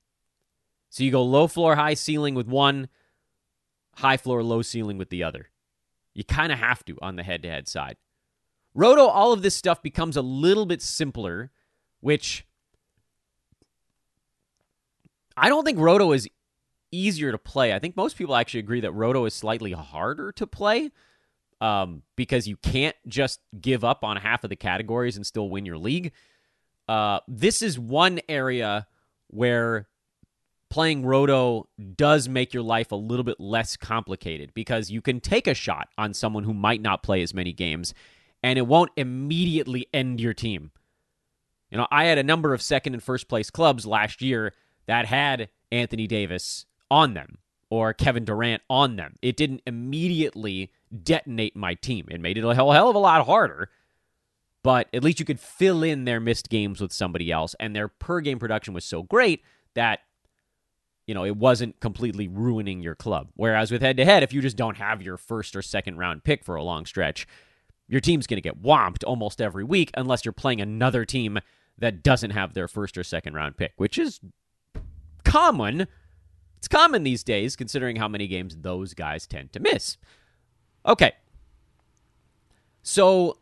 So 0.91 1.05
you 1.05 1.11
go 1.11 1.23
low 1.23 1.47
floor, 1.47 1.77
high 1.77 1.95
ceiling 1.95 2.35
with 2.35 2.47
one, 2.47 2.89
high 3.97 4.17
floor, 4.17 4.43
low 4.43 4.63
ceiling 4.63 4.99
with 4.99 5.11
the 5.11 5.23
other. 5.23 5.51
You 6.15 6.25
kind 6.25 6.53
of 6.53 6.59
have 6.59 6.85
to 6.87 6.97
on 7.01 7.17
the 7.17 7.23
head 7.23 7.43
to 7.43 7.49
head 7.49 7.69
side. 7.69 7.97
Roto, 8.75 9.07
all 9.07 9.33
of 9.33 9.43
this 9.43 9.55
stuff 9.55 9.83
becomes 9.83 10.17
a 10.17 10.23
little 10.23 10.67
bit 10.67 10.83
simpler, 10.83 11.51
which 12.01 12.47
I 15.37 15.49
don't 15.49 15.65
think 15.65 15.79
Roto 15.79 16.13
is 16.13 16.29
easier 16.91 17.33
to 17.33 17.39
play. 17.39 17.73
I 17.73 17.79
think 17.79 17.97
most 17.97 18.17
people 18.17 18.35
actually 18.35 18.61
agree 18.61 18.81
that 18.81 18.93
Roto 18.93 19.25
is 19.25 19.35
slightly 19.35 19.73
harder 19.73 20.33
to 20.33 20.47
play 20.47 20.91
um, 21.61 22.03
because 22.17 22.47
you 22.47 22.57
can't 22.57 22.97
just 23.07 23.41
give 23.61 23.85
up 23.85 24.05
on 24.05 24.17
half 24.17 24.45
of 24.45 24.51
the 24.51 24.57
categories 24.57 25.17
and 25.17 25.27
still 25.27 25.49
win 25.49 25.67
your 25.67 25.79
league. 25.79 26.13
Uh, 26.89 27.21
this 27.29 27.63
is 27.63 27.79
one 27.79 28.21
area 28.29 28.87
where 29.29 29.89
playing 30.71 31.05
Roto 31.05 31.69
does 31.97 32.29
make 32.29 32.53
your 32.53 32.63
life 32.63 32.93
a 32.93 32.97
little 32.97 33.25
bit 33.25 33.41
less 33.41 33.77
complicated 33.77 34.53
because 34.55 34.91
you 34.91 35.01
can 35.01 35.21
take 35.21 35.47
a 35.47 35.55
shot 35.55 35.89
on 35.97 36.15
someone 36.15 36.45
who 36.45 36.55
might 36.55 36.81
not 36.81 37.03
play 37.03 37.23
as 37.23 37.35
many 37.35 37.53
games 37.53 37.95
and 38.43 38.59
it 38.59 38.67
won't 38.67 38.91
immediately 38.97 39.87
end 39.93 40.21
your 40.21 40.35
team. 40.35 40.71
You 41.71 41.79
know, 41.79 41.87
I 41.91 42.05
had 42.05 42.19
a 42.19 42.23
number 42.23 42.55
of 42.55 42.63
second 42.63 42.95
and 42.95 43.03
first 43.03 43.29
place 43.29 43.51
clubs 43.51 43.87
last 43.87 44.23
year 44.23 44.55
that 44.87 45.07
had 45.07 45.51
Anthony 45.71 46.07
Davis 46.07 46.67
on 46.91 47.15
them 47.15 47.39
or 47.71 47.93
Kevin 47.93 48.25
Durant 48.25 48.63
on 48.71 48.97
them. 48.97 49.17
It 49.23 49.37
didn't 49.37 49.63
immediately 49.67 50.71
detonate 51.03 51.55
my 51.55 51.75
team. 51.75 52.07
It 52.11 52.21
made 52.21 52.39
it 52.39 52.45
a 52.45 52.55
hell, 52.55 52.73
hell 52.73 52.89
of 52.89 52.97
a 52.97 53.01
lot 53.01 53.27
harder, 53.27 53.71
but 54.63 54.89
at 54.93 55.05
least 55.05 55.21
you 55.21 55.27
could 55.27 55.41
fill 55.41 55.83
in 55.83 56.05
their 56.05 56.21
missed 56.21 56.49
games 56.49 56.81
with 56.81 56.93
somebody 56.93 57.31
else. 57.31 57.55
And 57.61 57.77
their 57.77 57.89
per 57.89 58.21
game 58.21 58.39
production 58.39 58.75
was 58.75 58.85
so 58.85 59.03
great 59.03 59.43
that, 59.75 60.01
you 61.07 61.15
know, 61.15 61.25
it 61.25 61.37
wasn't 61.37 61.79
completely 61.81 62.29
ruining 62.29 62.81
your 62.81 62.95
club. 62.95 63.29
Whereas 63.35 63.71
with 63.71 63.83
head 63.83 63.97
to 63.99 64.05
head, 64.05 64.23
if 64.23 64.33
you 64.33 64.41
just 64.41 64.57
don't 64.57 64.77
have 64.79 65.03
your 65.03 65.17
first 65.17 65.55
or 65.55 65.63
second 65.63 65.99
round 65.99 66.25
pick 66.25 66.45
for 66.45 66.57
a 66.57 66.63
long 66.63 66.87
stretch, 66.87 67.27
your 67.87 68.01
team's 68.01 68.27
going 68.27 68.37
to 68.37 68.43
get 68.43 68.63
whomped 68.63 69.05
almost 69.05 69.41
every 69.41 69.65
week 69.65 69.91
unless 69.95 70.25
you're 70.25 70.33
playing 70.33 70.61
another 70.61 71.05
team 71.05 71.39
that 71.79 72.03
doesn't 72.03 72.31
have 72.31 72.55
their 72.55 72.69
first 72.69 72.99
or 72.99 73.05
second 73.05 73.35
round 73.35 73.57
pick, 73.57 73.73
which 73.77 73.99
is 73.99 74.21
common 75.25 75.87
it's 76.59 76.67
common 76.67 77.05
these 77.05 77.23
days, 77.23 77.55
considering 77.55 77.97
how 77.97 78.09
many 78.09 78.27
games 78.27 78.57
those 78.57 78.93
guys 78.93 79.29
tend 79.29 79.53
to 79.53 79.61
miss. 79.61 79.97
Okay. 80.85 81.13
So, 82.83 83.39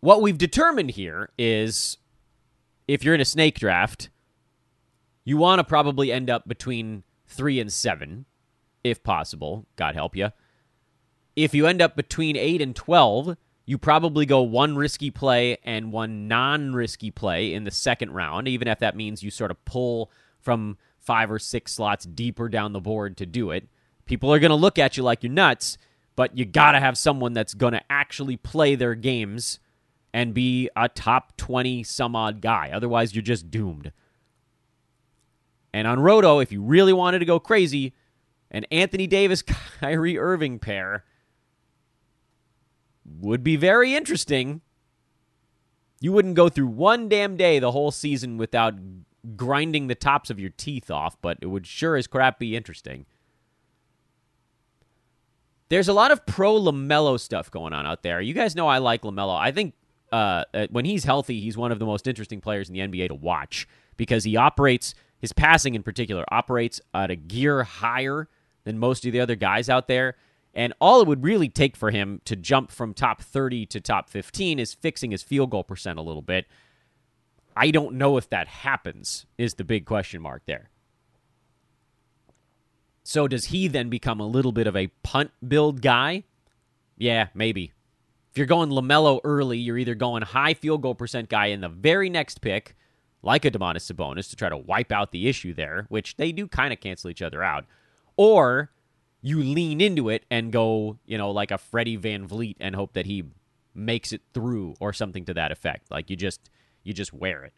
what 0.00 0.22
we've 0.22 0.38
determined 0.38 0.92
here 0.92 1.28
is 1.36 1.98
if 2.86 3.04
you're 3.04 3.14
in 3.14 3.20
a 3.20 3.26
snake 3.26 3.58
draft, 3.58 4.08
you 5.24 5.36
want 5.36 5.58
to 5.58 5.64
probably 5.64 6.10
end 6.10 6.30
up 6.30 6.48
between 6.48 7.02
three 7.26 7.60
and 7.60 7.70
seven, 7.70 8.24
if 8.82 9.02
possible. 9.02 9.66
God 9.76 9.94
help 9.94 10.16
you. 10.16 10.30
If 11.36 11.54
you 11.54 11.66
end 11.66 11.82
up 11.82 11.96
between 11.96 12.34
eight 12.34 12.62
and 12.62 12.74
12, 12.74 13.36
you 13.66 13.76
probably 13.76 14.24
go 14.24 14.40
one 14.40 14.74
risky 14.74 15.10
play 15.10 15.58
and 15.64 15.92
one 15.92 16.28
non 16.28 16.72
risky 16.72 17.10
play 17.10 17.52
in 17.52 17.64
the 17.64 17.70
second 17.70 18.12
round, 18.12 18.48
even 18.48 18.68
if 18.68 18.78
that 18.78 18.96
means 18.96 19.22
you 19.22 19.30
sort 19.30 19.50
of 19.50 19.62
pull 19.66 20.10
from 20.40 20.78
five 20.98 21.30
or 21.30 21.38
six 21.38 21.72
slots 21.72 22.04
deeper 22.04 22.48
down 22.48 22.72
the 22.72 22.80
board 22.80 23.16
to 23.16 23.26
do 23.26 23.50
it. 23.50 23.68
People 24.04 24.32
are 24.32 24.38
going 24.38 24.50
to 24.50 24.56
look 24.56 24.78
at 24.78 24.96
you 24.96 25.02
like 25.02 25.22
you're 25.22 25.32
nuts, 25.32 25.78
but 26.16 26.36
you 26.36 26.44
got 26.44 26.72
to 26.72 26.80
have 26.80 26.98
someone 26.98 27.32
that's 27.32 27.54
going 27.54 27.72
to 27.74 27.82
actually 27.90 28.36
play 28.36 28.74
their 28.74 28.94
games 28.94 29.58
and 30.12 30.34
be 30.34 30.68
a 30.74 30.88
top 30.88 31.36
20 31.36 31.82
some 31.82 32.16
odd 32.16 32.40
guy. 32.40 32.70
Otherwise, 32.72 33.14
you're 33.14 33.22
just 33.22 33.50
doomed. 33.50 33.92
And 35.72 35.86
on 35.86 36.00
Roto, 36.00 36.40
if 36.40 36.50
you 36.50 36.62
really 36.62 36.92
wanted 36.92 37.18
to 37.20 37.24
go 37.24 37.38
crazy, 37.38 37.94
an 38.50 38.64
Anthony 38.70 39.06
Davis 39.06 39.42
Kyrie 39.80 40.18
Irving 40.18 40.58
pair 40.58 41.04
would 43.04 43.42
be 43.42 43.56
very 43.56 43.94
interesting. 43.94 44.60
You 46.00 46.12
wouldn't 46.12 46.34
go 46.34 46.48
through 46.48 46.68
one 46.68 47.08
damn 47.08 47.36
day 47.36 47.58
the 47.58 47.72
whole 47.72 47.90
season 47.90 48.36
without 48.38 48.74
grinding 49.36 49.86
the 49.86 49.94
tops 49.94 50.30
of 50.30 50.38
your 50.38 50.50
teeth 50.50 50.90
off, 50.90 51.20
but 51.20 51.38
it 51.40 51.46
would 51.46 51.66
sure 51.66 51.96
as 51.96 52.06
crap 52.06 52.38
be 52.38 52.56
interesting. 52.56 53.06
There's 55.68 55.88
a 55.88 55.92
lot 55.92 56.10
of 56.10 56.24
pro 56.24 56.58
LaMelo 56.58 57.20
stuff 57.20 57.50
going 57.50 57.72
on 57.72 57.86
out 57.86 58.02
there. 58.02 58.20
You 58.20 58.32
guys 58.32 58.56
know 58.56 58.68
I 58.68 58.78
like 58.78 59.02
LaMelo. 59.02 59.36
I 59.38 59.52
think 59.52 59.74
uh, 60.10 60.44
uh, 60.54 60.66
when 60.70 60.84
he's 60.84 61.04
healthy, 61.04 61.40
he's 61.40 61.56
one 61.56 61.72
of 61.72 61.78
the 61.78 61.84
most 61.84 62.06
interesting 62.06 62.40
players 62.40 62.70
in 62.70 62.74
the 62.74 62.80
NBA 62.80 63.08
to 63.08 63.14
watch 63.14 63.68
because 63.96 64.24
he 64.24 64.36
operates, 64.36 64.94
his 65.18 65.32
passing 65.32 65.74
in 65.74 65.82
particular, 65.82 66.24
operates 66.30 66.80
at 66.94 67.10
a 67.10 67.16
gear 67.16 67.64
higher 67.64 68.28
than 68.64 68.78
most 68.78 69.04
of 69.04 69.12
the 69.12 69.20
other 69.20 69.34
guys 69.36 69.68
out 69.68 69.88
there. 69.88 70.14
And 70.54 70.72
all 70.80 71.00
it 71.00 71.06
would 71.06 71.22
really 71.22 71.48
take 71.48 71.76
for 71.76 71.90
him 71.90 72.20
to 72.24 72.34
jump 72.34 72.70
from 72.70 72.94
top 72.94 73.20
30 73.20 73.66
to 73.66 73.80
top 73.80 74.08
15 74.08 74.58
is 74.58 74.72
fixing 74.72 75.10
his 75.10 75.22
field 75.22 75.50
goal 75.50 75.64
percent 75.64 75.98
a 75.98 76.02
little 76.02 76.22
bit. 76.22 76.46
I 77.58 77.72
don't 77.72 77.96
know 77.96 78.18
if 78.18 78.30
that 78.30 78.46
happens, 78.46 79.26
is 79.36 79.54
the 79.54 79.64
big 79.64 79.84
question 79.84 80.22
mark 80.22 80.42
there. 80.46 80.70
So 83.02 83.26
does 83.26 83.46
he 83.46 83.66
then 83.66 83.88
become 83.88 84.20
a 84.20 84.26
little 84.26 84.52
bit 84.52 84.68
of 84.68 84.76
a 84.76 84.86
punt 85.02 85.32
build 85.46 85.82
guy? 85.82 86.22
Yeah, 86.96 87.28
maybe. 87.34 87.72
If 88.30 88.38
you're 88.38 88.46
going 88.46 88.70
LaMelo 88.70 89.20
early, 89.24 89.58
you're 89.58 89.78
either 89.78 89.96
going 89.96 90.22
high 90.22 90.54
field 90.54 90.82
goal 90.82 90.94
percent 90.94 91.28
guy 91.28 91.46
in 91.46 91.60
the 91.60 91.68
very 91.68 92.08
next 92.08 92.40
pick, 92.40 92.76
like 93.22 93.44
a 93.44 93.50
Domantas 93.50 93.92
Sabonis, 93.92 94.30
to 94.30 94.36
try 94.36 94.48
to 94.48 94.56
wipe 94.56 94.92
out 94.92 95.10
the 95.10 95.26
issue 95.26 95.52
there, 95.52 95.86
which 95.88 96.16
they 96.16 96.30
do 96.30 96.46
kind 96.46 96.72
of 96.72 96.78
cancel 96.78 97.10
each 97.10 97.22
other 97.22 97.42
out, 97.42 97.64
or 98.16 98.70
you 99.20 99.42
lean 99.42 99.80
into 99.80 100.10
it 100.10 100.24
and 100.30 100.52
go, 100.52 100.96
you 101.06 101.18
know, 101.18 101.32
like 101.32 101.50
a 101.50 101.58
Freddie 101.58 101.98
VanVleet 101.98 102.54
and 102.60 102.76
hope 102.76 102.92
that 102.92 103.06
he 103.06 103.24
makes 103.74 104.12
it 104.12 104.22
through 104.32 104.74
or 104.78 104.92
something 104.92 105.24
to 105.24 105.34
that 105.34 105.50
effect. 105.50 105.90
Like 105.90 106.08
you 106.08 106.14
just 106.14 106.50
you 106.88 106.94
just 106.94 107.12
wear 107.12 107.44
it. 107.44 107.52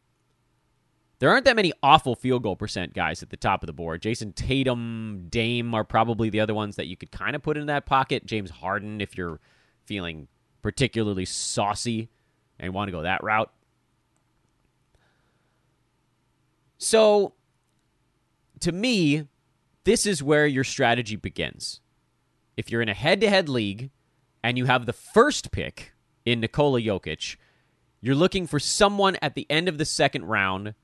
There 1.20 1.30
aren't 1.30 1.44
that 1.44 1.56
many 1.56 1.72
awful 1.82 2.16
field 2.16 2.42
goal 2.42 2.56
percent 2.56 2.94
guys 2.94 3.22
at 3.22 3.30
the 3.30 3.36
top 3.36 3.62
of 3.62 3.66
the 3.66 3.72
board. 3.72 4.02
Jayson 4.02 4.32
Tatum, 4.32 5.26
Dame 5.28 5.74
are 5.74 5.84
probably 5.84 6.30
the 6.30 6.40
other 6.40 6.54
ones 6.54 6.76
that 6.76 6.86
you 6.86 6.96
could 6.96 7.12
kind 7.12 7.36
of 7.36 7.42
put 7.42 7.56
in 7.56 7.66
that 7.66 7.86
pocket. 7.86 8.26
James 8.26 8.50
Harden, 8.50 9.00
if 9.00 9.16
you're 9.16 9.38
feeling 9.84 10.28
particularly 10.62 11.26
saucy 11.26 12.08
and 12.58 12.72
want 12.72 12.88
to 12.88 12.92
go 12.92 13.02
that 13.02 13.22
route. 13.22 13.52
So, 16.78 17.34
to 18.60 18.72
me, 18.72 19.26
this 19.84 20.06
is 20.06 20.22
where 20.22 20.46
your 20.46 20.64
strategy 20.64 21.16
begins. 21.16 21.80
If 22.56 22.70
you're 22.70 22.82
in 22.82 22.88
a 22.88 22.94
head 22.94 23.20
to 23.20 23.28
head 23.28 23.48
league 23.48 23.90
and 24.42 24.56
you 24.56 24.64
have 24.64 24.86
the 24.86 24.92
first 24.94 25.50
pick 25.50 25.92
in 26.24 26.40
Nikola 26.40 26.80
Jokic, 26.80 27.36
you're 28.00 28.14
looking 28.14 28.46
for 28.46 28.58
someone 28.58 29.16
at 29.20 29.34
the 29.34 29.46
end 29.50 29.68
of 29.68 29.78
the 29.78 29.84
second 29.84 30.24
round 30.24 30.74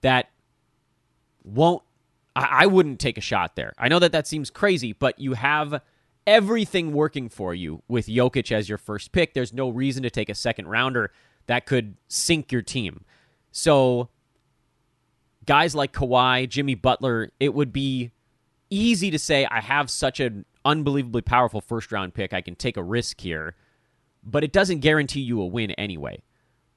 that 0.00 0.30
won't. 1.44 1.82
I, 2.34 2.48
I 2.62 2.66
wouldn't 2.66 3.00
take 3.00 3.18
a 3.18 3.22
shot 3.22 3.56
there. 3.56 3.72
I 3.78 3.88
know 3.88 3.98
that 3.98 4.12
that 4.12 4.26
seems 4.26 4.50
crazy, 4.50 4.92
but 4.92 5.18
you 5.18 5.34
have 5.34 5.82
everything 6.26 6.92
working 6.92 7.28
for 7.28 7.54
you 7.54 7.82
with 7.88 8.06
Jokic 8.06 8.50
as 8.50 8.68
your 8.68 8.78
first 8.78 9.12
pick. 9.12 9.34
There's 9.34 9.52
no 9.52 9.68
reason 9.68 10.02
to 10.02 10.10
take 10.10 10.28
a 10.28 10.34
second 10.34 10.68
rounder 10.68 11.10
that 11.46 11.66
could 11.66 11.96
sink 12.08 12.50
your 12.50 12.62
team. 12.62 13.04
So, 13.52 14.08
guys 15.44 15.74
like 15.74 15.92
Kawhi, 15.92 16.48
Jimmy 16.48 16.74
Butler, 16.74 17.30
it 17.38 17.54
would 17.54 17.72
be 17.72 18.10
easy 18.70 19.10
to 19.10 19.18
say, 19.18 19.46
I 19.46 19.60
have 19.60 19.90
such 19.90 20.18
an 20.20 20.44
unbelievably 20.64 21.22
powerful 21.22 21.60
first 21.60 21.92
round 21.92 22.14
pick. 22.14 22.32
I 22.32 22.40
can 22.40 22.56
take 22.56 22.76
a 22.76 22.82
risk 22.82 23.20
here, 23.20 23.54
but 24.24 24.42
it 24.42 24.52
doesn't 24.52 24.80
guarantee 24.80 25.20
you 25.20 25.40
a 25.40 25.46
win 25.46 25.72
anyway. 25.72 26.22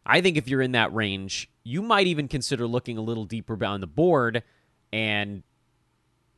I 0.08 0.22
think 0.22 0.38
if 0.38 0.48
you're 0.48 0.62
in 0.62 0.72
that 0.72 0.94
range, 0.94 1.50
you 1.66 1.82
might 1.82 2.08
even 2.08 2.30
consider 2.30 2.66
looking 2.66 2.98
a 2.98 3.02
little 3.02 3.26
deeper 3.26 3.58
down 3.58 3.82
the 3.82 3.88
board 3.88 4.42
and 4.94 5.44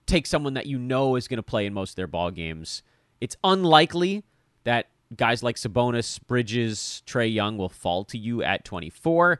take 0.08 0.26
someone 0.26 0.56
that 0.56 0.66
you 0.66 0.80
know 0.80 1.16
is 1.16 1.28
going 1.28 1.38
to 1.38 1.44
play 1.44 1.68
in 1.68 1.74
most 1.74 1.92
of 1.92 1.96
their 1.96 2.08
ball 2.08 2.32
games. 2.32 2.82
It's 3.22 3.38
unlikely 3.44 4.24
that 4.64 4.90
guys 5.16 5.44
like 5.44 5.56
Sabonis, 5.56 6.20
Bridges, 6.26 7.04
Trae 7.06 7.32
Young 7.32 7.58
will 7.58 7.70
fall 7.70 8.04
to 8.06 8.18
you 8.18 8.42
at 8.42 8.66
24. 8.66 9.40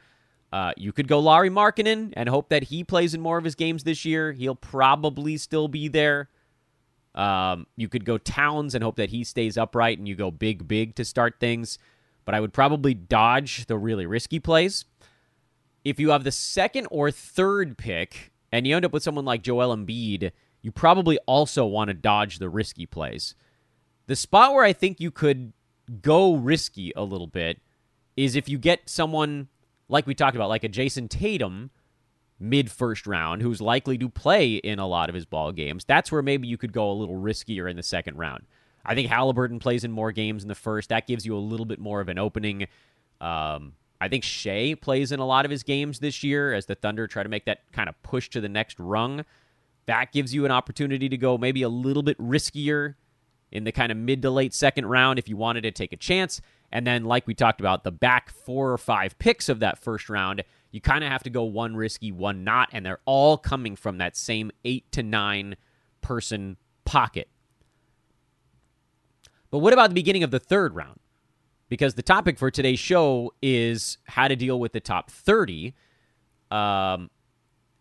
Uh, 0.54 0.74
you 0.78 0.92
could 0.92 1.08
go 1.08 1.20
Larry 1.20 1.50
Markkanen 1.50 2.14
and 2.14 2.30
hope 2.30 2.50
that 2.50 2.64
he 2.64 2.84
plays 2.84 3.16
in 3.16 3.22
more 3.22 3.40
of 3.40 3.44
his 3.44 3.56
games 3.56 3.84
this 3.84 4.06
year. 4.06 4.32
He'll 4.32 4.56
probably 4.56 5.38
still 5.38 5.68
be 5.68 5.88
there. 5.88 6.30
Um, 7.16 7.66
you 7.76 7.90
could 7.90 8.06
go 8.06 8.20
Towns 8.20 8.76
and 8.76 8.84
hope 8.84 8.98
that 8.98 9.10
he 9.10 9.24
stays 9.24 9.58
upright 9.58 9.98
and 9.98 10.08
you 10.08 10.16
go 10.16 10.30
big, 10.30 10.68
big 10.68 10.96
to 10.96 11.06
start 11.06 11.40
things. 11.40 11.80
But 12.26 12.36
I 12.36 12.40
would 12.40 12.54
probably 12.54 12.94
dodge 12.94 13.66
the 13.66 13.78
really 13.78 14.06
risky 14.06 14.40
plays. 14.40 14.86
If 15.84 16.00
you 16.00 16.10
have 16.10 16.24
the 16.24 16.32
second 16.32 16.88
or 16.92 17.10
third 17.12 17.78
pick 17.78 18.32
and 18.52 18.68
you 18.68 18.76
end 18.76 18.86
up 18.86 18.94
with 18.94 19.04
someone 19.04 19.26
like 19.26 19.42
Joel 19.42 19.76
Embiid, 19.76 20.32
you 20.62 20.72
probably 20.72 21.18
also 21.26 21.66
want 21.66 21.88
to 21.88 21.94
dodge 21.94 22.40
the 22.40 22.50
risky 22.50 22.86
plays. 22.86 23.36
The 24.08 24.16
spot 24.16 24.54
where 24.54 24.66
I 24.66 24.74
think 24.74 25.00
you 25.00 25.12
could 25.12 25.54
go 26.02 26.36
risky 26.36 26.92
a 26.96 27.04
little 27.04 27.28
bit 27.28 27.60
is 28.18 28.36
if 28.36 28.50
you 28.50 28.58
get 28.58 28.90
someone 28.90 29.48
like 29.88 30.06
we 30.06 30.14
talked 30.14 30.36
about, 30.36 30.50
like 30.50 30.64
a 30.64 30.70
Jayson 30.70 31.08
Tatum 31.08 31.72
mid 32.40 32.72
first 32.72 33.06
round 33.06 33.42
who's 33.42 33.62
likely 33.62 33.98
to 33.98 34.10
play 34.10 34.56
in 34.56 34.80
a 34.80 34.88
lot 34.88 35.10
of 35.10 35.16
his 35.16 35.26
ball 35.26 35.52
games. 35.52 35.84
That's 35.84 36.12
where 36.12 36.22
maybe 36.22 36.48
you 36.48 36.58
could 36.58 36.72
go 36.72 36.90
a 36.90 36.94
little 36.94 37.16
riskier 37.16 37.70
in 37.70 37.76
the 37.76 37.84
second 37.84 38.18
round. 38.18 38.46
I 38.86 38.96
think 38.96 39.10
Halliburton 39.10 39.60
plays 39.60 39.84
in 39.84 39.92
more 39.92 40.12
games 40.12 40.44
in 40.44 40.48
the 40.48 40.56
first. 40.56 40.90
That 40.90 41.08
gives 41.08 41.26
you 41.26 41.36
a 41.36 41.40
little 41.40 41.66
bit 41.66 41.80
more 41.80 42.02
of 42.02 42.10
an 42.10 42.18
opening. 42.18 42.68
Um, 43.22 43.74
I 44.02 44.08
think 44.08 44.24
Shai 44.24 44.76
plays 44.80 45.12
in 45.12 45.20
a 45.20 45.26
lot 45.26 45.46
of 45.46 45.52
his 45.52 45.64
games 45.64 46.00
this 46.00 46.24
year 46.24 46.54
as 46.54 46.66
the 46.66 46.76
Thunder 46.76 47.08
try 47.08 47.24
to 47.24 47.30
make 47.30 47.46
that 47.46 47.72
kind 47.72 47.90
of 47.90 48.02
push 48.02 48.30
to 48.30 48.42
the 48.42 48.50
next 48.50 48.80
rung. 48.80 49.26
That 49.88 50.12
gives 50.12 50.34
you 50.34 50.46
an 50.46 50.52
opportunity 50.52 51.10
to 51.10 51.18
go 51.18 51.38
maybe 51.38 51.62
a 51.62 51.70
little 51.70 52.04
bit 52.04 52.18
riskier 52.18 52.96
in 53.52 53.64
the 53.64 53.72
kind 53.72 53.92
of 53.92 53.98
mid 53.98 54.22
to 54.22 54.30
late 54.30 54.54
second 54.54 54.86
round 54.86 55.20
if 55.20 55.28
you 55.28 55.36
wanted 55.36 55.62
to 55.62 55.72
take 55.72 55.92
a 55.92 55.98
chance. 55.98 56.42
And 56.72 56.86
then, 56.86 57.06
like 57.06 57.26
we 57.26 57.34
talked 57.34 57.60
about, 57.60 57.84
the 57.84 57.92
back 57.92 58.30
four 58.30 58.72
or 58.72 58.78
five 58.78 59.18
picks 59.18 59.50
of 59.50 59.60
that 59.60 59.80
first 59.80 60.08
round, 60.10 60.44
you 60.72 60.80
kind 60.80 61.04
of 61.04 61.12
have 61.12 61.24
to 61.24 61.30
go 61.30 61.44
one 61.44 61.76
risky, 61.76 62.12
one 62.12 62.44
not. 62.44 62.70
And 62.72 62.86
they're 62.86 63.00
all 63.06 63.38
coming 63.38 63.76
from 63.76 63.98
that 63.98 64.16
same 64.16 64.52
eight 64.64 64.92
to 64.92 65.02
nine 65.02 65.56
person 66.02 66.58
pocket. 66.86 67.28
But 69.52 69.60
what 69.60 69.74
about 69.74 69.90
the 69.90 69.96
beginning 69.96 70.24
of 70.24 70.32
the 70.32 70.40
third 70.40 70.76
round? 70.76 71.00
Because 71.70 71.94
the 71.94 72.02
topic 72.02 72.38
for 72.38 72.50
today's 72.50 72.80
show 72.80 73.34
is 73.42 73.98
how 74.06 74.28
to 74.28 74.36
deal 74.36 74.60
with 74.60 74.74
the 74.74 74.80
top 74.80 75.12
30. 75.12 75.74
Um, 76.50 77.10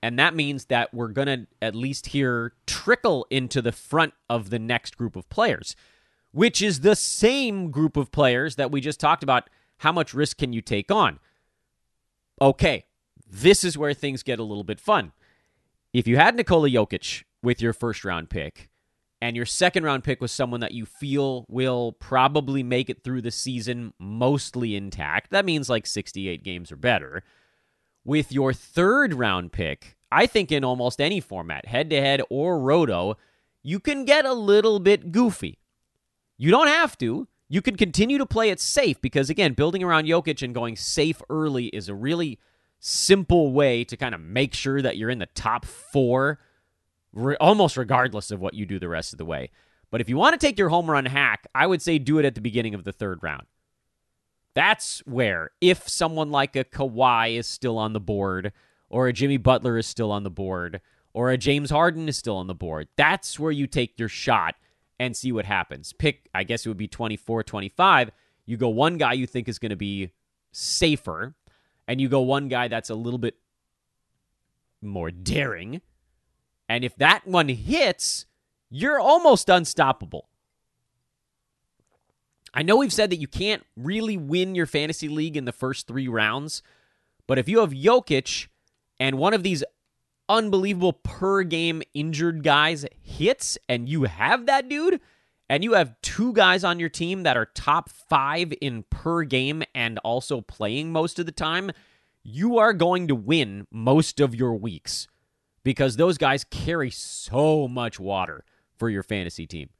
and 0.02 0.18
that 0.18 0.34
means 0.34 0.66
that 0.66 0.92
we're 0.94 1.08
going 1.08 1.26
to 1.26 1.46
at 1.60 1.74
least 1.74 2.06
hear 2.08 2.52
trickle 2.66 3.26
into 3.30 3.60
the 3.62 3.72
front 3.72 4.14
of 4.28 4.50
the 4.50 4.58
next 4.58 4.96
group 4.96 5.16
of 5.16 5.28
players, 5.28 5.74
which 6.32 6.62
is 6.62 6.80
the 6.80 6.94
same 6.94 7.70
group 7.70 7.96
of 7.96 8.12
players 8.12 8.56
that 8.56 8.70
we 8.70 8.80
just 8.80 9.00
talked 9.00 9.22
about. 9.22 9.50
How 9.78 9.92
much 9.92 10.14
risk 10.14 10.38
can 10.38 10.52
you 10.52 10.60
take 10.60 10.90
on? 10.90 11.18
Okay, 12.40 12.84
this 13.28 13.64
is 13.64 13.76
where 13.76 13.94
things 13.94 14.22
get 14.22 14.38
a 14.38 14.44
little 14.44 14.64
bit 14.64 14.80
fun. 14.80 15.12
If 15.92 16.06
you 16.06 16.16
had 16.16 16.36
Nikola 16.36 16.68
Jokic 16.68 17.24
with 17.42 17.60
your 17.60 17.72
first 17.72 18.04
round 18.04 18.30
pick, 18.30 18.68
and 19.20 19.36
your 19.36 19.46
second 19.46 19.84
round 19.84 20.04
pick 20.04 20.20
was 20.20 20.32
someone 20.32 20.60
that 20.60 20.72
you 20.72 20.86
feel 20.86 21.44
will 21.48 21.92
probably 21.92 22.62
make 22.62 22.88
it 22.88 23.02
through 23.02 23.22
the 23.22 23.30
season 23.30 23.92
mostly 23.98 24.76
intact, 24.76 25.30
that 25.30 25.44
means 25.44 25.68
like 25.68 25.86
68 25.86 26.42
games 26.42 26.72
or 26.72 26.76
better 26.76 27.22
with 28.08 28.32
your 28.32 28.54
third 28.54 29.12
round 29.12 29.52
pick, 29.52 29.98
I 30.10 30.24
think 30.24 30.50
in 30.50 30.64
almost 30.64 30.98
any 30.98 31.20
format, 31.20 31.66
head 31.66 31.90
to 31.90 32.00
head 32.00 32.22
or 32.30 32.58
roto, 32.58 33.18
you 33.62 33.78
can 33.78 34.06
get 34.06 34.24
a 34.24 34.32
little 34.32 34.80
bit 34.80 35.12
goofy. 35.12 35.58
You 36.38 36.50
don't 36.50 36.68
have 36.68 36.96
to. 36.98 37.28
You 37.50 37.60
can 37.60 37.76
continue 37.76 38.16
to 38.16 38.24
play 38.24 38.48
it 38.48 38.60
safe 38.60 38.98
because, 39.02 39.28
again, 39.28 39.52
building 39.52 39.82
around 39.82 40.06
Jokic 40.06 40.42
and 40.42 40.54
going 40.54 40.74
safe 40.74 41.20
early 41.28 41.66
is 41.66 41.90
a 41.90 41.94
really 41.94 42.38
simple 42.80 43.52
way 43.52 43.84
to 43.84 43.96
kind 43.96 44.14
of 44.14 44.22
make 44.22 44.54
sure 44.54 44.80
that 44.80 44.96
you're 44.96 45.10
in 45.10 45.18
the 45.18 45.26
top 45.26 45.66
four, 45.66 46.38
re- 47.18 47.36
almost 47.40 47.76
regardless 47.76 48.30
of 48.30 48.40
what 48.40 48.54
you 48.54 48.66
do 48.66 48.78
the 48.78 48.88
rest 48.88 49.12
of 49.12 49.18
the 49.18 49.24
way. 49.24 49.50
But 49.90 50.00
if 50.00 50.08
you 50.08 50.16
want 50.16 50.38
to 50.38 50.46
take 50.46 50.58
your 50.58 50.68
home 50.68 50.90
run 50.90 51.06
hack, 51.06 51.46
I 51.54 51.66
would 51.66 51.82
say 51.82 51.98
do 51.98 52.18
it 52.18 52.24
at 52.24 52.34
the 52.34 52.40
beginning 52.40 52.74
of 52.74 52.84
the 52.84 52.92
third 52.92 53.22
round. 53.22 53.46
That's 54.54 55.00
where, 55.06 55.50
if 55.60 55.88
someone 55.88 56.30
like 56.30 56.56
a 56.56 56.64
Kawhi 56.64 57.38
is 57.38 57.46
still 57.46 57.78
on 57.78 57.92
the 57.92 58.00
board, 58.00 58.52
or 58.90 59.06
a 59.06 59.12
Jimmy 59.12 59.36
Butler 59.36 59.78
is 59.78 59.86
still 59.86 60.10
on 60.10 60.24
the 60.24 60.30
board, 60.30 60.80
or 61.12 61.30
a 61.30 61.38
James 61.38 61.70
Harden 61.70 62.08
is 62.08 62.16
still 62.16 62.36
on 62.36 62.48
the 62.48 62.54
board, 62.54 62.88
that's 62.96 63.38
where 63.38 63.52
you 63.52 63.66
take 63.66 63.98
your 63.98 64.08
shot 64.08 64.56
and 64.98 65.16
see 65.16 65.32
what 65.32 65.44
happens. 65.44 65.92
Pick, 65.92 66.28
I 66.34 66.44
guess 66.44 66.66
it 66.66 66.68
would 66.68 66.78
be 66.78 66.88
24, 66.88 67.44
25. 67.44 68.10
You 68.46 68.56
go 68.56 68.68
one 68.68 68.98
guy 68.98 69.12
you 69.12 69.26
think 69.26 69.48
is 69.48 69.58
going 69.58 69.70
to 69.70 69.76
be 69.76 70.10
safer, 70.52 71.34
and 71.86 72.00
you 72.00 72.08
go 72.08 72.20
one 72.22 72.48
guy 72.48 72.68
that's 72.68 72.90
a 72.90 72.94
little 72.94 73.18
bit 73.18 73.36
more 74.82 75.10
daring. 75.10 75.80
And 76.68 76.84
if 76.84 76.94
that 76.96 77.26
one 77.26 77.48
hits, 77.48 78.26
you're 78.70 79.00
almost 79.00 79.48
unstoppable. 79.48 80.28
I 82.52 82.62
know 82.62 82.76
we've 82.76 82.92
said 82.92 83.10
that 83.10 83.20
you 83.20 83.28
can't 83.28 83.64
really 83.76 84.16
win 84.16 84.54
your 84.54 84.66
fantasy 84.66 85.08
league 85.08 85.36
in 85.36 85.44
the 85.44 85.52
first 85.52 85.86
three 85.86 86.08
rounds, 86.08 86.62
but 87.26 87.38
if 87.38 87.48
you 87.48 87.60
have 87.60 87.70
Jokic 87.70 88.48
and 88.98 89.18
one 89.18 89.34
of 89.34 89.42
these 89.42 89.64
unbelievable 90.28 90.92
per 90.92 91.42
game 91.42 91.82
injured 91.94 92.42
guys 92.42 92.84
hits 93.02 93.58
and 93.68 93.88
you 93.88 94.04
have 94.04 94.46
that 94.46 94.68
dude, 94.68 95.00
and 95.50 95.64
you 95.64 95.72
have 95.72 95.94
two 96.02 96.32
guys 96.34 96.62
on 96.62 96.78
your 96.78 96.90
team 96.90 97.22
that 97.22 97.36
are 97.36 97.46
top 97.46 97.88
five 97.88 98.52
in 98.60 98.84
per 98.90 99.22
game 99.22 99.62
and 99.74 99.98
also 100.00 100.42
playing 100.42 100.92
most 100.92 101.18
of 101.18 101.26
the 101.26 101.32
time, 101.32 101.70
you 102.22 102.58
are 102.58 102.74
going 102.74 103.08
to 103.08 103.14
win 103.14 103.66
most 103.70 104.20
of 104.20 104.34
your 104.34 104.54
weeks 104.54 105.08
because 105.62 105.96
those 105.96 106.18
guys 106.18 106.44
carry 106.44 106.90
so 106.90 107.68
much 107.68 107.98
water 108.00 108.44
for 108.76 108.88
your 108.88 109.02
fantasy 109.02 109.46
team. 109.46 109.70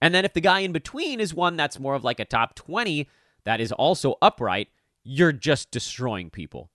And 0.00 0.14
then 0.14 0.24
if 0.24 0.34
the 0.34 0.40
guy 0.40 0.60
in 0.60 0.72
between 0.72 1.20
is 1.20 1.34
one 1.34 1.56
that's 1.56 1.80
more 1.80 1.94
of 1.94 2.04
like 2.04 2.20
a 2.20 2.24
top 2.24 2.54
20 2.54 3.08
that 3.44 3.60
is 3.60 3.72
also 3.72 4.16
upright, 4.20 4.68
you're 5.02 5.32
just 5.32 5.70
destroying 5.70 6.30
people. 6.30 6.70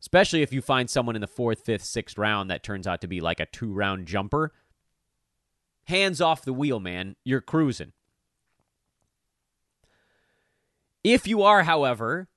Especially 0.00 0.42
if 0.42 0.52
you 0.52 0.62
find 0.62 0.88
someone 0.88 1.14
in 1.14 1.20
the 1.20 1.26
fourth, 1.26 1.60
fifth, 1.60 1.84
sixth 1.84 2.16
round 2.16 2.50
that 2.50 2.62
turns 2.62 2.86
out 2.86 3.00
to 3.02 3.06
be 3.06 3.20
like 3.20 3.38
a 3.38 3.46
two 3.46 3.72
round 3.72 4.06
jumper. 4.06 4.52
Hands 5.84 6.20
off 6.20 6.44
the 6.44 6.52
wheel, 6.52 6.80
man. 6.80 7.16
You're 7.24 7.40
cruising. 7.40 7.92
If 11.04 11.26
you 11.26 11.42
are, 11.42 11.62
however, 11.62 12.28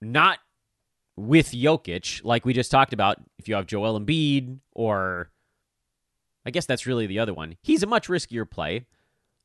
not 0.00 0.38
with 1.16 1.52
Jokic, 1.52 2.22
like 2.24 2.44
we 2.44 2.52
just 2.52 2.70
talked 2.70 2.92
about, 2.92 3.18
if 3.38 3.48
you 3.48 3.54
have 3.54 3.66
Joel 3.66 3.98
Embiid 3.98 4.58
or 4.72 5.30
I 6.46 6.50
guess 6.50 6.66
that's 6.66 6.86
really 6.86 7.06
the 7.06 7.18
other 7.18 7.34
one. 7.34 7.56
He's 7.62 7.82
a 7.82 7.88
much 7.88 8.06
riskier 8.08 8.48
play. 8.48 8.86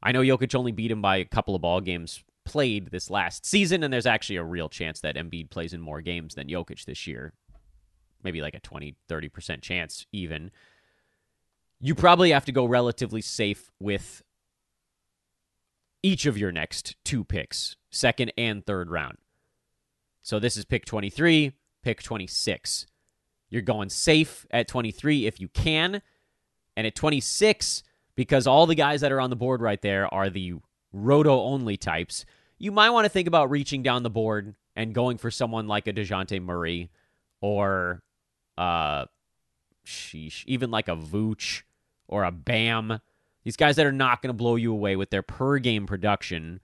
I 0.03 0.11
know 0.11 0.21
Jokic 0.21 0.53
only 0.53 0.71
beat 0.71 0.91
him 0.91 1.01
by 1.01 1.17
a 1.17 1.25
couple 1.25 1.55
of 1.55 1.61
ball 1.61 1.81
games 1.81 2.23
played 2.45 2.91
this 2.91 3.09
last 3.09 3.45
season, 3.45 3.83
and 3.83 3.93
there's 3.93 4.05
actually 4.05 4.35
a 4.35 4.43
real 4.43 4.69
chance 4.69 4.99
that 5.01 5.15
Embiid 5.15 5.49
plays 5.49 5.73
in 5.73 5.81
more 5.81 6.01
games 6.01 6.35
than 6.35 6.47
Jokic 6.47 6.85
this 6.85 7.07
year. 7.07 7.33
Maybe 8.23 8.41
like 8.41 8.53
a 8.53 8.59
20, 8.59 8.95
30% 9.09 9.61
chance, 9.61 10.05
even. 10.11 10.51
You 11.79 11.95
probably 11.95 12.31
have 12.31 12.45
to 12.45 12.51
go 12.51 12.65
relatively 12.65 13.21
safe 13.21 13.71
with 13.79 14.21
each 16.03 16.25
of 16.25 16.37
your 16.37 16.51
next 16.51 16.95
two 17.03 17.23
picks, 17.23 17.75
second 17.89 18.31
and 18.37 18.65
third 18.65 18.91
round. 18.91 19.17
So 20.21 20.39
this 20.39 20.55
is 20.55 20.65
pick 20.65 20.85
23, 20.85 21.53
pick 21.81 22.03
26. 22.03 22.87
You're 23.49 23.61
going 23.61 23.89
safe 23.89 24.45
at 24.51 24.67
23 24.67 25.25
if 25.25 25.39
you 25.39 25.47
can. 25.49 26.01
And 26.77 26.87
at 26.87 26.95
26, 26.95 27.83
because 28.15 28.47
all 28.47 28.65
the 28.65 28.75
guys 28.75 29.01
that 29.01 29.11
are 29.11 29.19
on 29.19 29.29
the 29.29 29.35
board 29.35 29.61
right 29.61 29.81
there 29.81 30.11
are 30.13 30.29
the 30.29 30.53
roto 30.93 31.41
only 31.41 31.77
types, 31.77 32.25
you 32.57 32.71
might 32.71 32.91
want 32.91 33.05
to 33.05 33.09
think 33.09 33.27
about 33.27 33.49
reaching 33.49 33.83
down 33.83 34.03
the 34.03 34.09
board 34.09 34.55
and 34.75 34.95
going 34.95 35.17
for 35.17 35.29
someone 35.29 35.67
like 35.67 35.87
a 35.87 35.93
DeJounte 35.93 36.41
Murray 36.41 36.89
or 37.41 38.01
uh 38.57 39.05
sheesh, 39.85 40.43
even 40.45 40.71
like 40.71 40.87
a 40.87 40.95
Vooch 40.95 41.63
or 42.07 42.23
a 42.23 42.31
Bam. 42.31 42.99
These 43.43 43.57
guys 43.57 43.75
that 43.77 43.85
are 43.85 43.91
not 43.91 44.21
going 44.21 44.29
to 44.29 44.37
blow 44.37 44.55
you 44.55 44.71
away 44.71 44.95
with 44.95 45.09
their 45.09 45.23
per 45.23 45.57
game 45.57 45.87
production, 45.87 46.59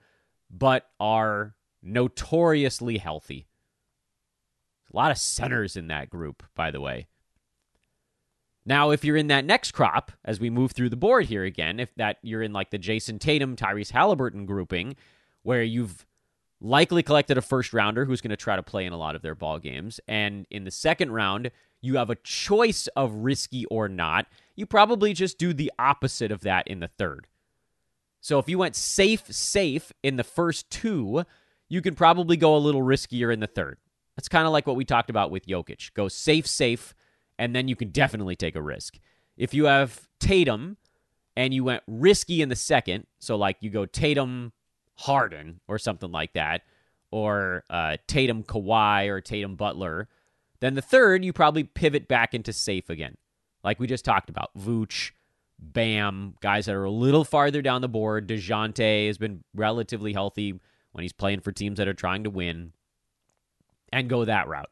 but 0.50 0.88
are 1.00 1.54
notoriously 1.82 2.98
healthy. 2.98 3.47
A 4.92 4.96
lot 4.96 5.10
of 5.10 5.18
centers 5.18 5.76
in 5.76 5.88
that 5.88 6.10
group, 6.10 6.42
by 6.54 6.70
the 6.70 6.80
way. 6.80 7.06
Now, 8.64 8.90
if 8.90 9.04
you're 9.04 9.16
in 9.16 9.28
that 9.28 9.44
next 9.44 9.72
crop, 9.72 10.12
as 10.24 10.40
we 10.40 10.50
move 10.50 10.72
through 10.72 10.90
the 10.90 10.96
board 10.96 11.26
here 11.26 11.44
again, 11.44 11.80
if 11.80 11.94
that 11.94 12.18
you're 12.22 12.42
in 12.42 12.52
like 12.52 12.70
the 12.70 12.78
Jayson 12.78 13.18
Tatum, 13.18 13.56
Tyrese 13.56 13.92
Halliburton 13.92 14.44
grouping, 14.44 14.94
where 15.42 15.62
you've 15.62 16.06
likely 16.60 17.02
collected 17.02 17.38
a 17.38 17.42
first 17.42 17.72
rounder 17.72 18.04
who's 18.04 18.20
going 18.20 18.30
to 18.30 18.36
try 18.36 18.56
to 18.56 18.62
play 18.62 18.84
in 18.84 18.92
a 18.92 18.98
lot 18.98 19.14
of 19.14 19.22
their 19.22 19.34
ball 19.34 19.58
games. 19.58 20.00
And 20.08 20.46
in 20.50 20.64
the 20.64 20.70
second 20.70 21.12
round, 21.12 21.50
you 21.80 21.96
have 21.96 22.10
a 22.10 22.16
choice 22.16 22.88
of 22.88 23.14
risky 23.14 23.64
or 23.66 23.88
not. 23.88 24.26
You 24.56 24.66
probably 24.66 25.12
just 25.12 25.38
do 25.38 25.52
the 25.52 25.72
opposite 25.78 26.32
of 26.32 26.40
that 26.40 26.66
in 26.66 26.80
the 26.80 26.88
third. 26.88 27.28
So 28.20 28.38
if 28.38 28.48
you 28.48 28.58
went 28.58 28.76
safe, 28.76 29.32
safe 29.32 29.92
in 30.02 30.16
the 30.16 30.24
first 30.24 30.68
two, 30.70 31.24
you 31.68 31.80
can 31.80 31.94
probably 31.94 32.36
go 32.36 32.56
a 32.56 32.58
little 32.58 32.82
riskier 32.82 33.32
in 33.32 33.40
the 33.40 33.46
third. 33.46 33.78
That's 34.18 34.28
kind 34.28 34.48
of 34.48 34.52
like 34.52 34.66
what 34.66 34.74
we 34.74 34.84
talked 34.84 35.10
about 35.10 35.30
with 35.30 35.46
Jokic. 35.46 35.94
Go 35.94 36.08
safe, 36.08 36.44
safe, 36.44 36.92
and 37.38 37.54
then 37.54 37.68
you 37.68 37.76
can 37.76 37.90
definitely 37.90 38.34
take 38.34 38.56
a 38.56 38.60
risk. 38.60 38.98
If 39.36 39.54
you 39.54 39.66
have 39.66 40.08
Tatum 40.18 40.76
and 41.36 41.54
you 41.54 41.62
went 41.62 41.84
risky 41.86 42.42
in 42.42 42.48
the 42.48 42.56
second, 42.56 43.06
so 43.20 43.36
like 43.36 43.58
you 43.60 43.70
go 43.70 43.86
Tatum, 43.86 44.52
Harden, 44.96 45.60
or 45.68 45.78
something 45.78 46.10
like 46.10 46.32
that, 46.32 46.62
or 47.12 47.62
uh, 47.70 47.98
Tatum, 48.08 48.42
Kawhi, 48.42 49.06
or 49.06 49.20
Tatum, 49.20 49.54
Butler, 49.54 50.08
then 50.58 50.74
the 50.74 50.82
third, 50.82 51.24
you 51.24 51.32
probably 51.32 51.62
pivot 51.62 52.08
back 52.08 52.34
into 52.34 52.52
safe 52.52 52.90
again. 52.90 53.16
Like 53.62 53.78
we 53.78 53.86
just 53.86 54.04
talked 54.04 54.30
about. 54.30 54.50
Vooch, 54.58 55.12
Bam, 55.60 56.34
guys 56.40 56.66
that 56.66 56.74
are 56.74 56.82
a 56.82 56.90
little 56.90 57.24
farther 57.24 57.62
down 57.62 57.82
the 57.82 57.88
board. 57.88 58.26
DeJounte 58.26 59.06
has 59.06 59.16
been 59.16 59.44
relatively 59.54 60.12
healthy 60.12 60.58
when 60.90 61.02
he's 61.02 61.12
playing 61.12 61.38
for 61.38 61.52
teams 61.52 61.78
that 61.78 61.86
are 61.86 61.94
trying 61.94 62.24
to 62.24 62.30
win. 62.30 62.72
And 63.92 64.08
go 64.08 64.24
that 64.24 64.48
route. 64.48 64.70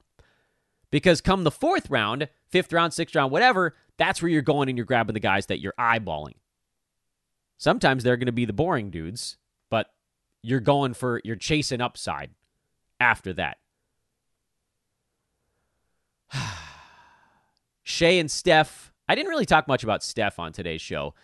Because 0.91 1.21
come 1.21 1.45
the 1.45 1.51
fourth 1.51 1.91
round, 1.91 2.29
fifth 2.49 2.73
round, 2.73 2.93
sixth 2.93 3.15
round, 3.15 3.33
whatever, 3.33 3.75
that's 3.97 4.23
where 4.23 4.31
you're 4.31 4.43
going 4.43 4.69
and 4.69 4.79
you're 4.79 4.85
grabbing 4.85 5.15
the 5.15 5.21
guys 5.21 5.47
that 5.47 5.61
you're 5.61 5.75
eyeballing. 5.79 6.35
Sometimes 7.59 8.03
they're 8.05 8.17
going 8.17 8.27
to 8.27 8.33
be 8.33 8.45
the 8.45 8.53
boring 8.53 8.91
dudes, 8.91 9.39
but 9.71 9.91
you're 10.43 10.61
going 10.61 10.95
for, 10.95 11.21
you're 11.25 11.37
chasing 11.37 11.81
upside 11.81 12.31
after 13.01 13.33
that. 13.35 13.59
Shai 17.83 18.11
and 18.11 18.31
Steph. 18.31 18.93
I 19.09 19.15
didn't 19.15 19.31
really 19.31 19.47
talk 19.47 19.69
much 19.69 19.85
about 19.85 20.03
Steph 20.03 20.39
on 20.39 20.53
today's 20.53 20.83
show. 20.83 21.15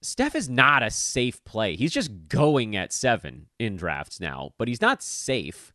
Steph 0.00 0.34
is 0.34 0.48
not 0.48 0.82
a 0.82 0.90
safe 0.90 1.44
play. 1.44 1.76
He's 1.76 1.92
just 1.92 2.28
going 2.28 2.74
at 2.74 2.92
seven 2.92 3.46
in 3.58 3.76
drafts 3.76 4.18
now, 4.18 4.50
but 4.58 4.66
he's 4.66 4.80
not 4.80 5.02
safe. 5.02 5.72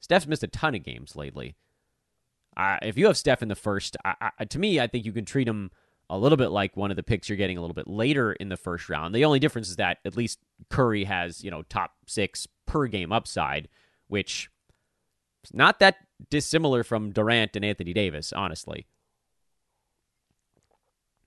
Steph's 0.00 0.26
missed 0.26 0.42
a 0.42 0.48
ton 0.48 0.74
of 0.74 0.82
games 0.82 1.14
lately. 1.14 1.54
Uh, 2.56 2.78
if 2.82 2.98
you 2.98 3.06
have 3.06 3.16
Steph 3.16 3.42
in 3.42 3.48
the 3.48 3.54
first, 3.54 3.96
I, 4.04 4.30
I, 4.38 4.44
to 4.46 4.58
me, 4.58 4.80
I 4.80 4.86
think 4.86 5.04
you 5.04 5.12
can 5.12 5.24
treat 5.24 5.46
him 5.46 5.70
a 6.08 6.18
little 6.18 6.36
bit 6.36 6.50
like 6.50 6.76
one 6.76 6.90
of 6.90 6.96
the 6.96 7.02
picks 7.02 7.28
you're 7.28 7.38
getting 7.38 7.56
a 7.56 7.60
little 7.60 7.74
bit 7.74 7.86
later 7.86 8.32
in 8.32 8.48
the 8.48 8.56
first 8.56 8.88
round. 8.88 9.14
The 9.14 9.24
only 9.24 9.38
difference 9.38 9.68
is 9.68 9.76
that 9.76 9.98
at 10.04 10.16
least 10.16 10.40
Curry 10.68 11.04
has, 11.04 11.44
you 11.44 11.50
know, 11.50 11.62
top 11.62 11.92
six 12.06 12.48
per 12.66 12.88
game 12.88 13.12
upside, 13.12 13.68
which 14.08 14.50
is 15.44 15.54
not 15.54 15.78
that 15.78 15.96
dissimilar 16.28 16.82
from 16.82 17.12
Durant 17.12 17.54
and 17.54 17.64
Anthony 17.64 17.92
Davis, 17.92 18.32
honestly. 18.32 18.86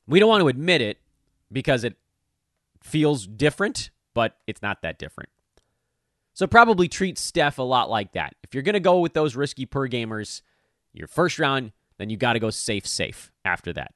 We 0.05 0.19
don't 0.19 0.29
want 0.29 0.41
to 0.41 0.49
admit 0.49 0.81
it 0.81 0.99
because 1.49 1.85
it 1.85 1.95
feels 2.83 3.25
different, 3.25 3.89
but 4.13 4.35
it's 4.47 4.61
not 4.61 4.81
that 4.81 4.99
different. 4.99 5.29
So 6.33 6.47
probably 6.47 6.87
treat 6.87 7.17
Steph 7.17 7.59
a 7.59 7.63
lot 7.63 7.89
like 7.89 8.13
that. 8.13 8.35
If 8.43 8.53
you're 8.53 8.63
going 8.63 8.73
to 8.73 8.79
go 8.79 8.99
with 8.99 9.13
those 9.13 9.35
risky 9.35 9.65
per 9.65 9.87
gamers, 9.87 10.41
your 10.93 11.07
first 11.07 11.37
round, 11.39 11.71
then 11.97 12.09
you 12.09 12.17
got 12.17 12.33
to 12.33 12.39
go 12.39 12.49
safe, 12.49 12.87
safe 12.87 13.31
after 13.45 13.71
that. 13.73 13.93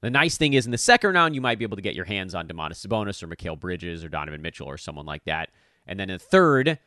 The 0.00 0.10
nice 0.10 0.36
thing 0.36 0.54
is 0.54 0.66
in 0.66 0.72
the 0.72 0.78
second 0.78 1.14
round, 1.14 1.36
you 1.36 1.40
might 1.40 1.58
be 1.58 1.64
able 1.64 1.76
to 1.76 1.82
get 1.82 1.94
your 1.94 2.04
hands 2.04 2.34
on 2.34 2.48
Domantas 2.48 2.84
Sabonis 2.84 3.22
or 3.22 3.28
Mikal 3.28 3.58
Bridges 3.58 4.02
or 4.02 4.08
Donovan 4.08 4.42
Mitchell 4.42 4.68
or 4.68 4.76
someone 4.76 5.06
like 5.06 5.24
that. 5.24 5.50
And 5.86 5.98
then 5.98 6.10
in 6.10 6.18
the 6.18 6.24
third, 6.24 6.78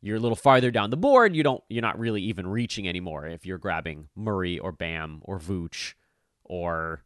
you're 0.00 0.18
a 0.18 0.20
little 0.20 0.36
farther 0.36 0.70
down 0.70 0.90
the 0.90 0.96
board. 0.96 1.34
You 1.34 1.42
don't 1.42 1.64
you're 1.68 1.82
not 1.82 1.98
really 1.98 2.22
even 2.22 2.46
reaching 2.46 2.86
anymore 2.86 3.26
if 3.26 3.44
you're 3.44 3.58
grabbing 3.58 4.08
Murray 4.14 4.58
or 4.58 4.70
Bam 4.70 5.20
or 5.22 5.40
Vooch 5.40 5.94
or 6.44 7.02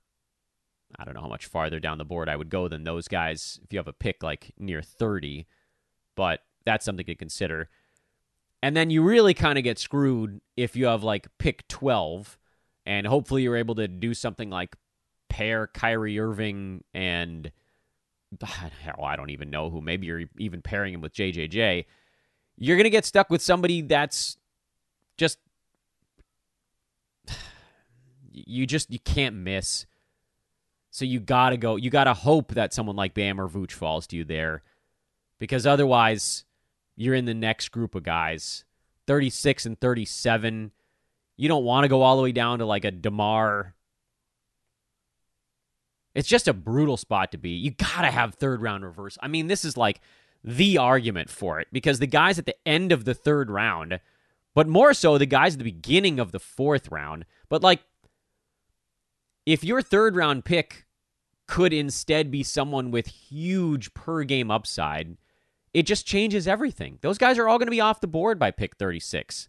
I 0.98 1.04
don't 1.04 1.14
know 1.14 1.20
how 1.20 1.28
much 1.28 1.46
farther 1.46 1.80
down 1.80 1.98
the 1.98 2.04
board 2.04 2.28
I 2.28 2.36
would 2.36 2.50
go 2.50 2.68
than 2.68 2.84
those 2.84 3.08
guys 3.08 3.60
if 3.62 3.72
you 3.72 3.78
have 3.78 3.88
a 3.88 3.92
pick 3.92 4.22
like 4.22 4.52
near 4.58 4.82
30, 4.82 5.46
but 6.16 6.40
that's 6.68 6.84
something 6.84 7.06
to 7.06 7.14
consider. 7.14 7.68
And 8.62 8.76
then 8.76 8.90
you 8.90 9.02
really 9.02 9.34
kind 9.34 9.58
of 9.58 9.64
get 9.64 9.78
screwed 9.78 10.40
if 10.56 10.76
you 10.76 10.86
have 10.86 11.02
like 11.02 11.26
pick 11.38 11.66
12 11.68 12.38
and 12.86 13.06
hopefully 13.06 13.42
you're 13.42 13.56
able 13.56 13.76
to 13.76 13.88
do 13.88 14.14
something 14.14 14.50
like 14.50 14.76
pair 15.28 15.66
Kyrie 15.66 16.18
Irving 16.18 16.84
and 16.94 17.50
hell, 18.42 19.04
I 19.04 19.16
don't 19.16 19.30
even 19.30 19.50
know 19.50 19.70
who. 19.70 19.80
Maybe 19.80 20.06
you're 20.06 20.24
even 20.38 20.62
pairing 20.62 20.94
him 20.94 21.00
with 21.00 21.14
JJJ 21.14 21.84
you're 22.58 22.76
going 22.76 22.84
to 22.84 22.90
get 22.90 23.04
stuck 23.04 23.30
with 23.30 23.40
somebody 23.40 23.82
that's 23.82 24.36
just 25.16 25.38
you 28.32 28.66
just 28.66 28.90
you 28.90 28.98
can't 28.98 29.36
miss. 29.36 29.86
So 30.90 31.04
you 31.04 31.20
got 31.20 31.50
to 31.50 31.56
go. 31.56 31.76
You 31.76 31.90
got 31.90 32.04
to 32.04 32.14
hope 32.14 32.54
that 32.54 32.74
someone 32.74 32.96
like 32.96 33.14
Bam 33.14 33.40
or 33.40 33.48
Vooch 33.48 33.72
falls 33.72 34.06
to 34.08 34.16
you 34.16 34.24
there 34.24 34.62
because 35.38 35.66
otherwise 35.66 36.44
you're 36.98 37.14
in 37.14 37.26
the 37.26 37.34
next 37.34 37.68
group 37.70 37.94
of 37.94 38.02
guys. 38.02 38.64
36 39.06 39.64
and 39.64 39.80
37. 39.80 40.72
You 41.36 41.48
don't 41.48 41.64
want 41.64 41.84
to 41.84 41.88
go 41.88 42.02
all 42.02 42.16
the 42.16 42.22
way 42.22 42.32
down 42.32 42.58
to 42.58 42.66
like 42.66 42.84
a 42.84 42.90
DeMar. 42.90 43.74
It's 46.14 46.28
just 46.28 46.48
a 46.48 46.52
brutal 46.52 46.96
spot 46.96 47.30
to 47.32 47.38
be. 47.38 47.50
You 47.50 47.70
got 47.70 48.02
to 48.02 48.10
have 48.10 48.34
third 48.34 48.60
round 48.60 48.84
reverse. 48.84 49.16
I 49.22 49.28
mean, 49.28 49.46
this 49.46 49.64
is 49.64 49.76
like 49.76 50.00
the 50.42 50.76
argument 50.76 51.30
for 51.30 51.60
it 51.60 51.68
because 51.72 52.00
the 52.00 52.06
guys 52.06 52.38
at 52.38 52.46
the 52.46 52.56
end 52.66 52.90
of 52.90 53.04
the 53.04 53.14
third 53.14 53.48
round, 53.48 54.00
but 54.54 54.66
more 54.66 54.92
so 54.92 55.16
the 55.16 55.26
guys 55.26 55.54
at 55.54 55.58
the 55.58 55.64
beginning 55.64 56.18
of 56.18 56.32
the 56.32 56.40
fourth 56.40 56.90
round, 56.90 57.24
but 57.48 57.62
like 57.62 57.82
if 59.46 59.62
your 59.62 59.80
third 59.80 60.16
round 60.16 60.44
pick 60.44 60.86
could 61.46 61.72
instead 61.72 62.30
be 62.30 62.42
someone 62.42 62.90
with 62.90 63.06
huge 63.06 63.94
per 63.94 64.24
game 64.24 64.50
upside, 64.50 65.16
it 65.74 65.84
just 65.84 66.06
changes 66.06 66.48
everything. 66.48 66.98
Those 67.02 67.18
guys 67.18 67.38
are 67.38 67.48
all 67.48 67.58
going 67.58 67.66
to 67.66 67.72
be 67.72 67.80
off 67.80 68.00
the 68.00 68.06
board 68.06 68.38
by 68.38 68.50
pick 68.50 68.76
36. 68.76 69.48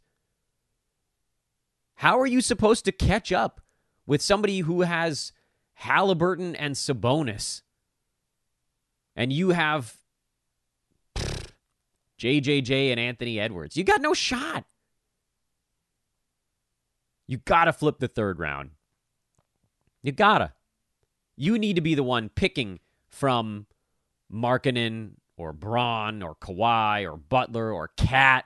How 1.96 2.20
are 2.20 2.26
you 2.28 2.42
supposed 2.42 2.86
to 2.86 2.92
catch 2.92 3.32
up 3.32 3.62
with 4.06 4.22
somebody 4.22 4.60
who 4.60 4.82
has 4.82 5.34
Halliburton 5.74 6.56
and 6.56 6.76
Sabonis? 6.76 7.62
And 9.16 9.34
you 9.34 9.50
have 9.50 9.98
JJJ 12.20 12.92
and 12.92 13.00
Anthony 13.00 13.40
Edwards. 13.40 13.76
You 13.76 13.84
got 13.84 14.02
no 14.02 14.14
shot. 14.14 14.66
You 17.28 17.38
got 17.38 17.66
to 17.66 17.74
flip 17.74 18.00
the 18.00 18.08
third 18.08 18.40
round. 18.40 18.72
You 20.02 20.12
gotta. 20.12 20.54
You 21.36 21.58
need 21.58 21.76
to 21.76 21.82
be 21.82 21.96
the 21.96 22.04
one 22.04 22.30
picking 22.30 22.80
from 23.08 23.66
Markkanen 24.32 25.12
or 25.40 25.54
Braun 25.54 26.22
or 26.22 26.36
Kawhi 26.36 27.10
or 27.10 27.18
Butler 27.18 27.72
or 27.72 27.90
KAT. 27.98 28.46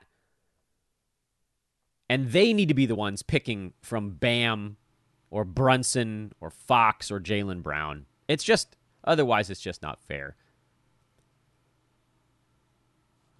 And 2.07 2.31
they 2.31 2.53
need 2.53 2.67
to 2.67 2.75
be 2.75 2.85
the 2.85 2.95
ones 2.95 3.23
picking 3.23 3.73
from 3.81 4.11
Bam 4.11 4.77
or 5.31 5.43
Brunson 5.43 6.33
or 6.39 6.51
Fox 6.51 7.09
or 7.09 7.19
Jaylen 7.19 7.63
Brown. 7.63 8.05
It's 8.27 8.43
just, 8.43 8.77
otherwise, 9.03 9.49
it's 9.49 9.59
just 9.59 9.81
not 9.81 9.99
fair. 10.03 10.35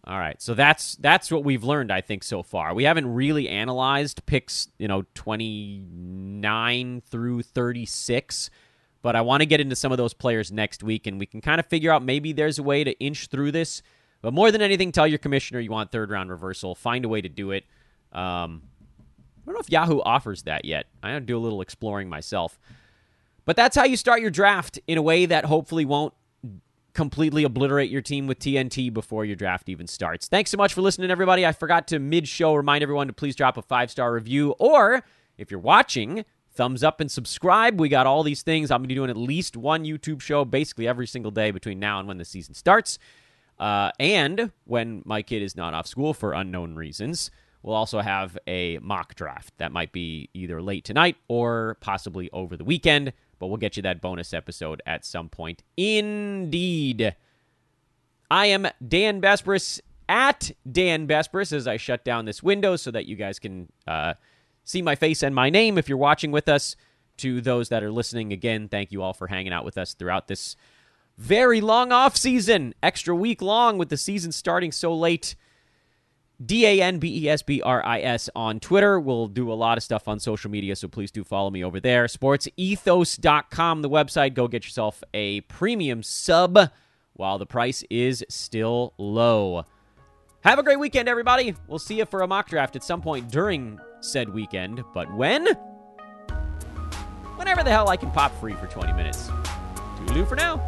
All 0.05 0.19
right, 0.19 0.41
so 0.41 0.53
that's 0.53 0.95
that's 0.95 1.31
what 1.31 1.45
we've 1.45 1.63
learned, 1.63 1.89
I 1.89 2.01
think, 2.01 2.23
so 2.23 2.43
far. 2.43 2.73
We 2.73 2.83
haven't 2.83 3.13
really 3.13 3.47
analyzed 3.47 4.25
picks, 4.25 4.67
you 4.77 4.85
know, 4.85 5.05
twenty 5.13 5.81
nine 5.89 7.01
through 7.09 7.43
thirty 7.43 7.85
six, 7.85 8.49
but 9.03 9.15
I 9.15 9.21
want 9.21 9.41
to 9.41 9.45
get 9.45 9.61
into 9.61 9.75
some 9.75 9.91
of 9.91 9.99
those 9.99 10.13
players 10.13 10.51
next 10.51 10.81
week, 10.81 11.05
and 11.05 11.19
we 11.19 11.27
can 11.27 11.41
kind 11.41 11.59
of 11.59 11.67
figure 11.67 11.91
out 11.91 12.01
maybe 12.01 12.31
there's 12.31 12.57
a 12.57 12.63
way 12.63 12.83
to 12.83 12.97
inch 12.99 13.27
through 13.27 13.51
this. 13.51 13.83
But 14.21 14.33
more 14.33 14.49
than 14.49 14.61
anything, 14.61 14.93
tell 14.93 15.05
your 15.05 15.19
commissioner 15.19 15.59
you 15.59 15.69
want 15.69 15.91
third 15.91 16.09
round 16.09 16.29
reversal. 16.29 16.73
Find 16.73 17.03
a 17.03 17.09
way 17.09 17.21
to 17.21 17.29
do 17.29 17.51
it. 17.51 17.65
Um, 18.13 18.63
I 19.43 19.45
don't 19.45 19.55
know 19.55 19.59
if 19.59 19.69
Yahoo 19.69 19.99
offers 19.99 20.43
that 20.43 20.63
yet. 20.63 20.85
I 21.03 21.11
to 21.11 21.19
do 21.19 21.37
a 21.37 21.39
little 21.39 21.59
exploring 21.59 22.07
myself. 22.07 22.57
But 23.43 23.57
that's 23.57 23.75
how 23.75 23.83
you 23.83 23.97
start 23.97 24.21
your 24.21 24.31
draft 24.31 24.79
in 24.87 24.97
a 24.97 25.01
way 25.01 25.25
that 25.25 25.43
hopefully 25.43 25.83
won't 25.83 26.13
completely 26.93 27.43
obliterate 27.43 27.89
your 27.89 28.01
team 28.01 28.25
with 28.25 28.39
TNT 28.39 28.93
before 28.93 29.25
your 29.25 29.35
draft 29.35 29.67
even 29.67 29.87
starts. 29.87 30.29
Thanks 30.29 30.49
so 30.49 30.57
much 30.57 30.73
for 30.73 30.81
listening, 30.81 31.11
everybody. 31.11 31.45
I 31.45 31.51
forgot 31.51 31.87
to 31.89 31.99
mid 31.99 32.25
show 32.25 32.55
remind 32.55 32.83
everyone 32.83 33.07
to 33.07 33.13
please 33.13 33.35
drop 33.35 33.57
a 33.57 33.61
five 33.61 33.91
star 33.91 34.13
review, 34.13 34.51
or 34.59 35.03
if 35.37 35.51
you're 35.51 35.59
watching, 35.59 36.23
thumbs 36.53 36.83
up 36.83 36.99
and 36.99 37.11
subscribe. 37.11 37.79
We 37.79 37.89
got 37.89 38.07
all 38.07 38.23
these 38.23 38.43
things. 38.43 38.71
I'm 38.71 38.79
going 38.79 38.85
to 38.85 38.87
be 38.89 38.95
doing 38.95 39.09
at 39.09 39.17
least 39.17 39.57
one 39.57 39.83
YouTube 39.83 40.21
show 40.21 40.45
basically 40.45 40.87
every 40.87 41.07
single 41.07 41.31
day 41.31 41.51
between 41.51 41.79
now 41.79 41.99
and 41.99 42.07
when 42.07 42.17
the 42.17 42.25
season 42.25 42.53
starts. 42.53 42.99
Uh, 43.59 43.91
and 43.99 44.51
when 44.65 45.01
my 45.05 45.21
kid 45.21 45.41
is 45.41 45.55
not 45.55 45.73
off 45.73 45.87
school 45.87 46.13
for 46.13 46.33
unknown 46.33 46.75
reasons, 46.75 47.31
we'll 47.61 47.75
also 47.75 47.99
have 47.99 48.37
a 48.47 48.77
mock 48.79 49.15
draft 49.15 49.53
that 49.57 49.71
might 49.71 49.91
be 49.91 50.29
either 50.33 50.61
late 50.61 50.83
tonight 50.83 51.15
or 51.27 51.77
possibly 51.81 52.29
over 52.31 52.57
the 52.57 52.63
weekend 52.63 53.13
but 53.43 53.47
we'll 53.47 53.57
get 53.57 53.75
you 53.75 53.83
that 53.83 53.99
bonus 53.99 54.33
episode 54.33 54.81
at 54.85 55.03
some 55.03 55.27
point. 55.27 55.63
Indeed. 55.75 57.13
I 58.31 58.45
am 58.45 58.69
Dan 58.87 59.19
Besbris 59.19 59.81
at 60.07 60.51
Dan 60.71 61.09
Besbris 61.09 61.51
as 61.51 61.67
I 61.67 61.75
shut 61.75 62.05
down 62.05 62.23
this 62.23 62.41
window 62.41 62.77
so 62.77 62.89
that 62.91 63.05
you 63.05 63.17
guys 63.17 63.39
can 63.39 63.69
uh, 63.85 64.13
see 64.63 64.81
my 64.81 64.95
face 64.95 65.23
and 65.23 65.33
my 65.33 65.49
name 65.49 65.77
if 65.77 65.87
you're 65.89 65.97
watching 65.97 66.31
with 66.31 66.47
us. 66.49 66.75
To 67.17 67.41
those 67.41 67.69
that 67.69 67.83
are 67.83 67.91
listening, 67.91 68.33
again, 68.33 68.67
thank 68.67 68.91
you 68.91 69.03
all 69.03 69.13
for 69.13 69.27
hanging 69.27 69.53
out 69.53 69.63
with 69.63 69.77
us 69.77 69.93
throughout 69.93 70.27
this 70.27 70.55
very 71.15 71.61
long 71.61 71.91
off 71.91 72.17
season, 72.17 72.73
extra 72.81 73.15
week 73.15 73.39
long 73.39 73.77
with 73.77 73.89
the 73.89 73.97
season 73.97 74.31
starting 74.31 74.71
so 74.71 74.93
late. 74.95 75.35
D 76.43 76.65
A 76.65 76.81
N 76.81 76.97
B 76.97 77.23
E 77.23 77.29
S 77.29 77.41
B 77.43 77.61
R 77.61 77.85
I 77.85 78.01
S 78.01 78.29
on 78.35 78.59
Twitter. 78.59 78.99
We'll 78.99 79.27
do 79.27 79.51
a 79.51 79.53
lot 79.53 79.77
of 79.77 79.83
stuff 79.83 80.07
on 80.07 80.19
social 80.19 80.49
media, 80.49 80.75
so 80.75 80.87
please 80.87 81.11
do 81.11 81.23
follow 81.23 81.51
me 81.51 81.63
over 81.63 81.79
there. 81.79 82.05
Sportsethos.com, 82.05 83.81
the 83.81 83.89
website. 83.89 84.33
Go 84.33 84.47
get 84.47 84.65
yourself 84.65 85.03
a 85.13 85.41
premium 85.41 86.01
sub 86.03 86.71
while 87.13 87.37
the 87.37 87.45
price 87.45 87.83
is 87.89 88.25
still 88.29 88.93
low. 88.97 89.65
Have 90.41 90.59
a 90.59 90.63
great 90.63 90.79
weekend, 90.79 91.07
everybody. 91.07 91.55
We'll 91.67 91.79
see 91.79 91.99
you 91.99 92.05
for 92.05 92.21
a 92.21 92.27
mock 92.27 92.49
draft 92.49 92.75
at 92.75 92.83
some 92.83 93.01
point 93.01 93.31
during 93.31 93.79
said 94.03 94.29
weekend. 94.29 94.83
But 94.93 95.13
when? 95.15 95.47
Whenever 97.35 97.63
the 97.63 97.71
hell 97.71 97.89
I 97.89 97.97
can 97.97 98.11
pop 98.11 98.37
free 98.39 98.53
for 98.53 98.67
20 98.67 98.93
minutes. 98.93 99.29
Toodaloo 99.97 100.27
for 100.27 100.35
now. 100.35 100.67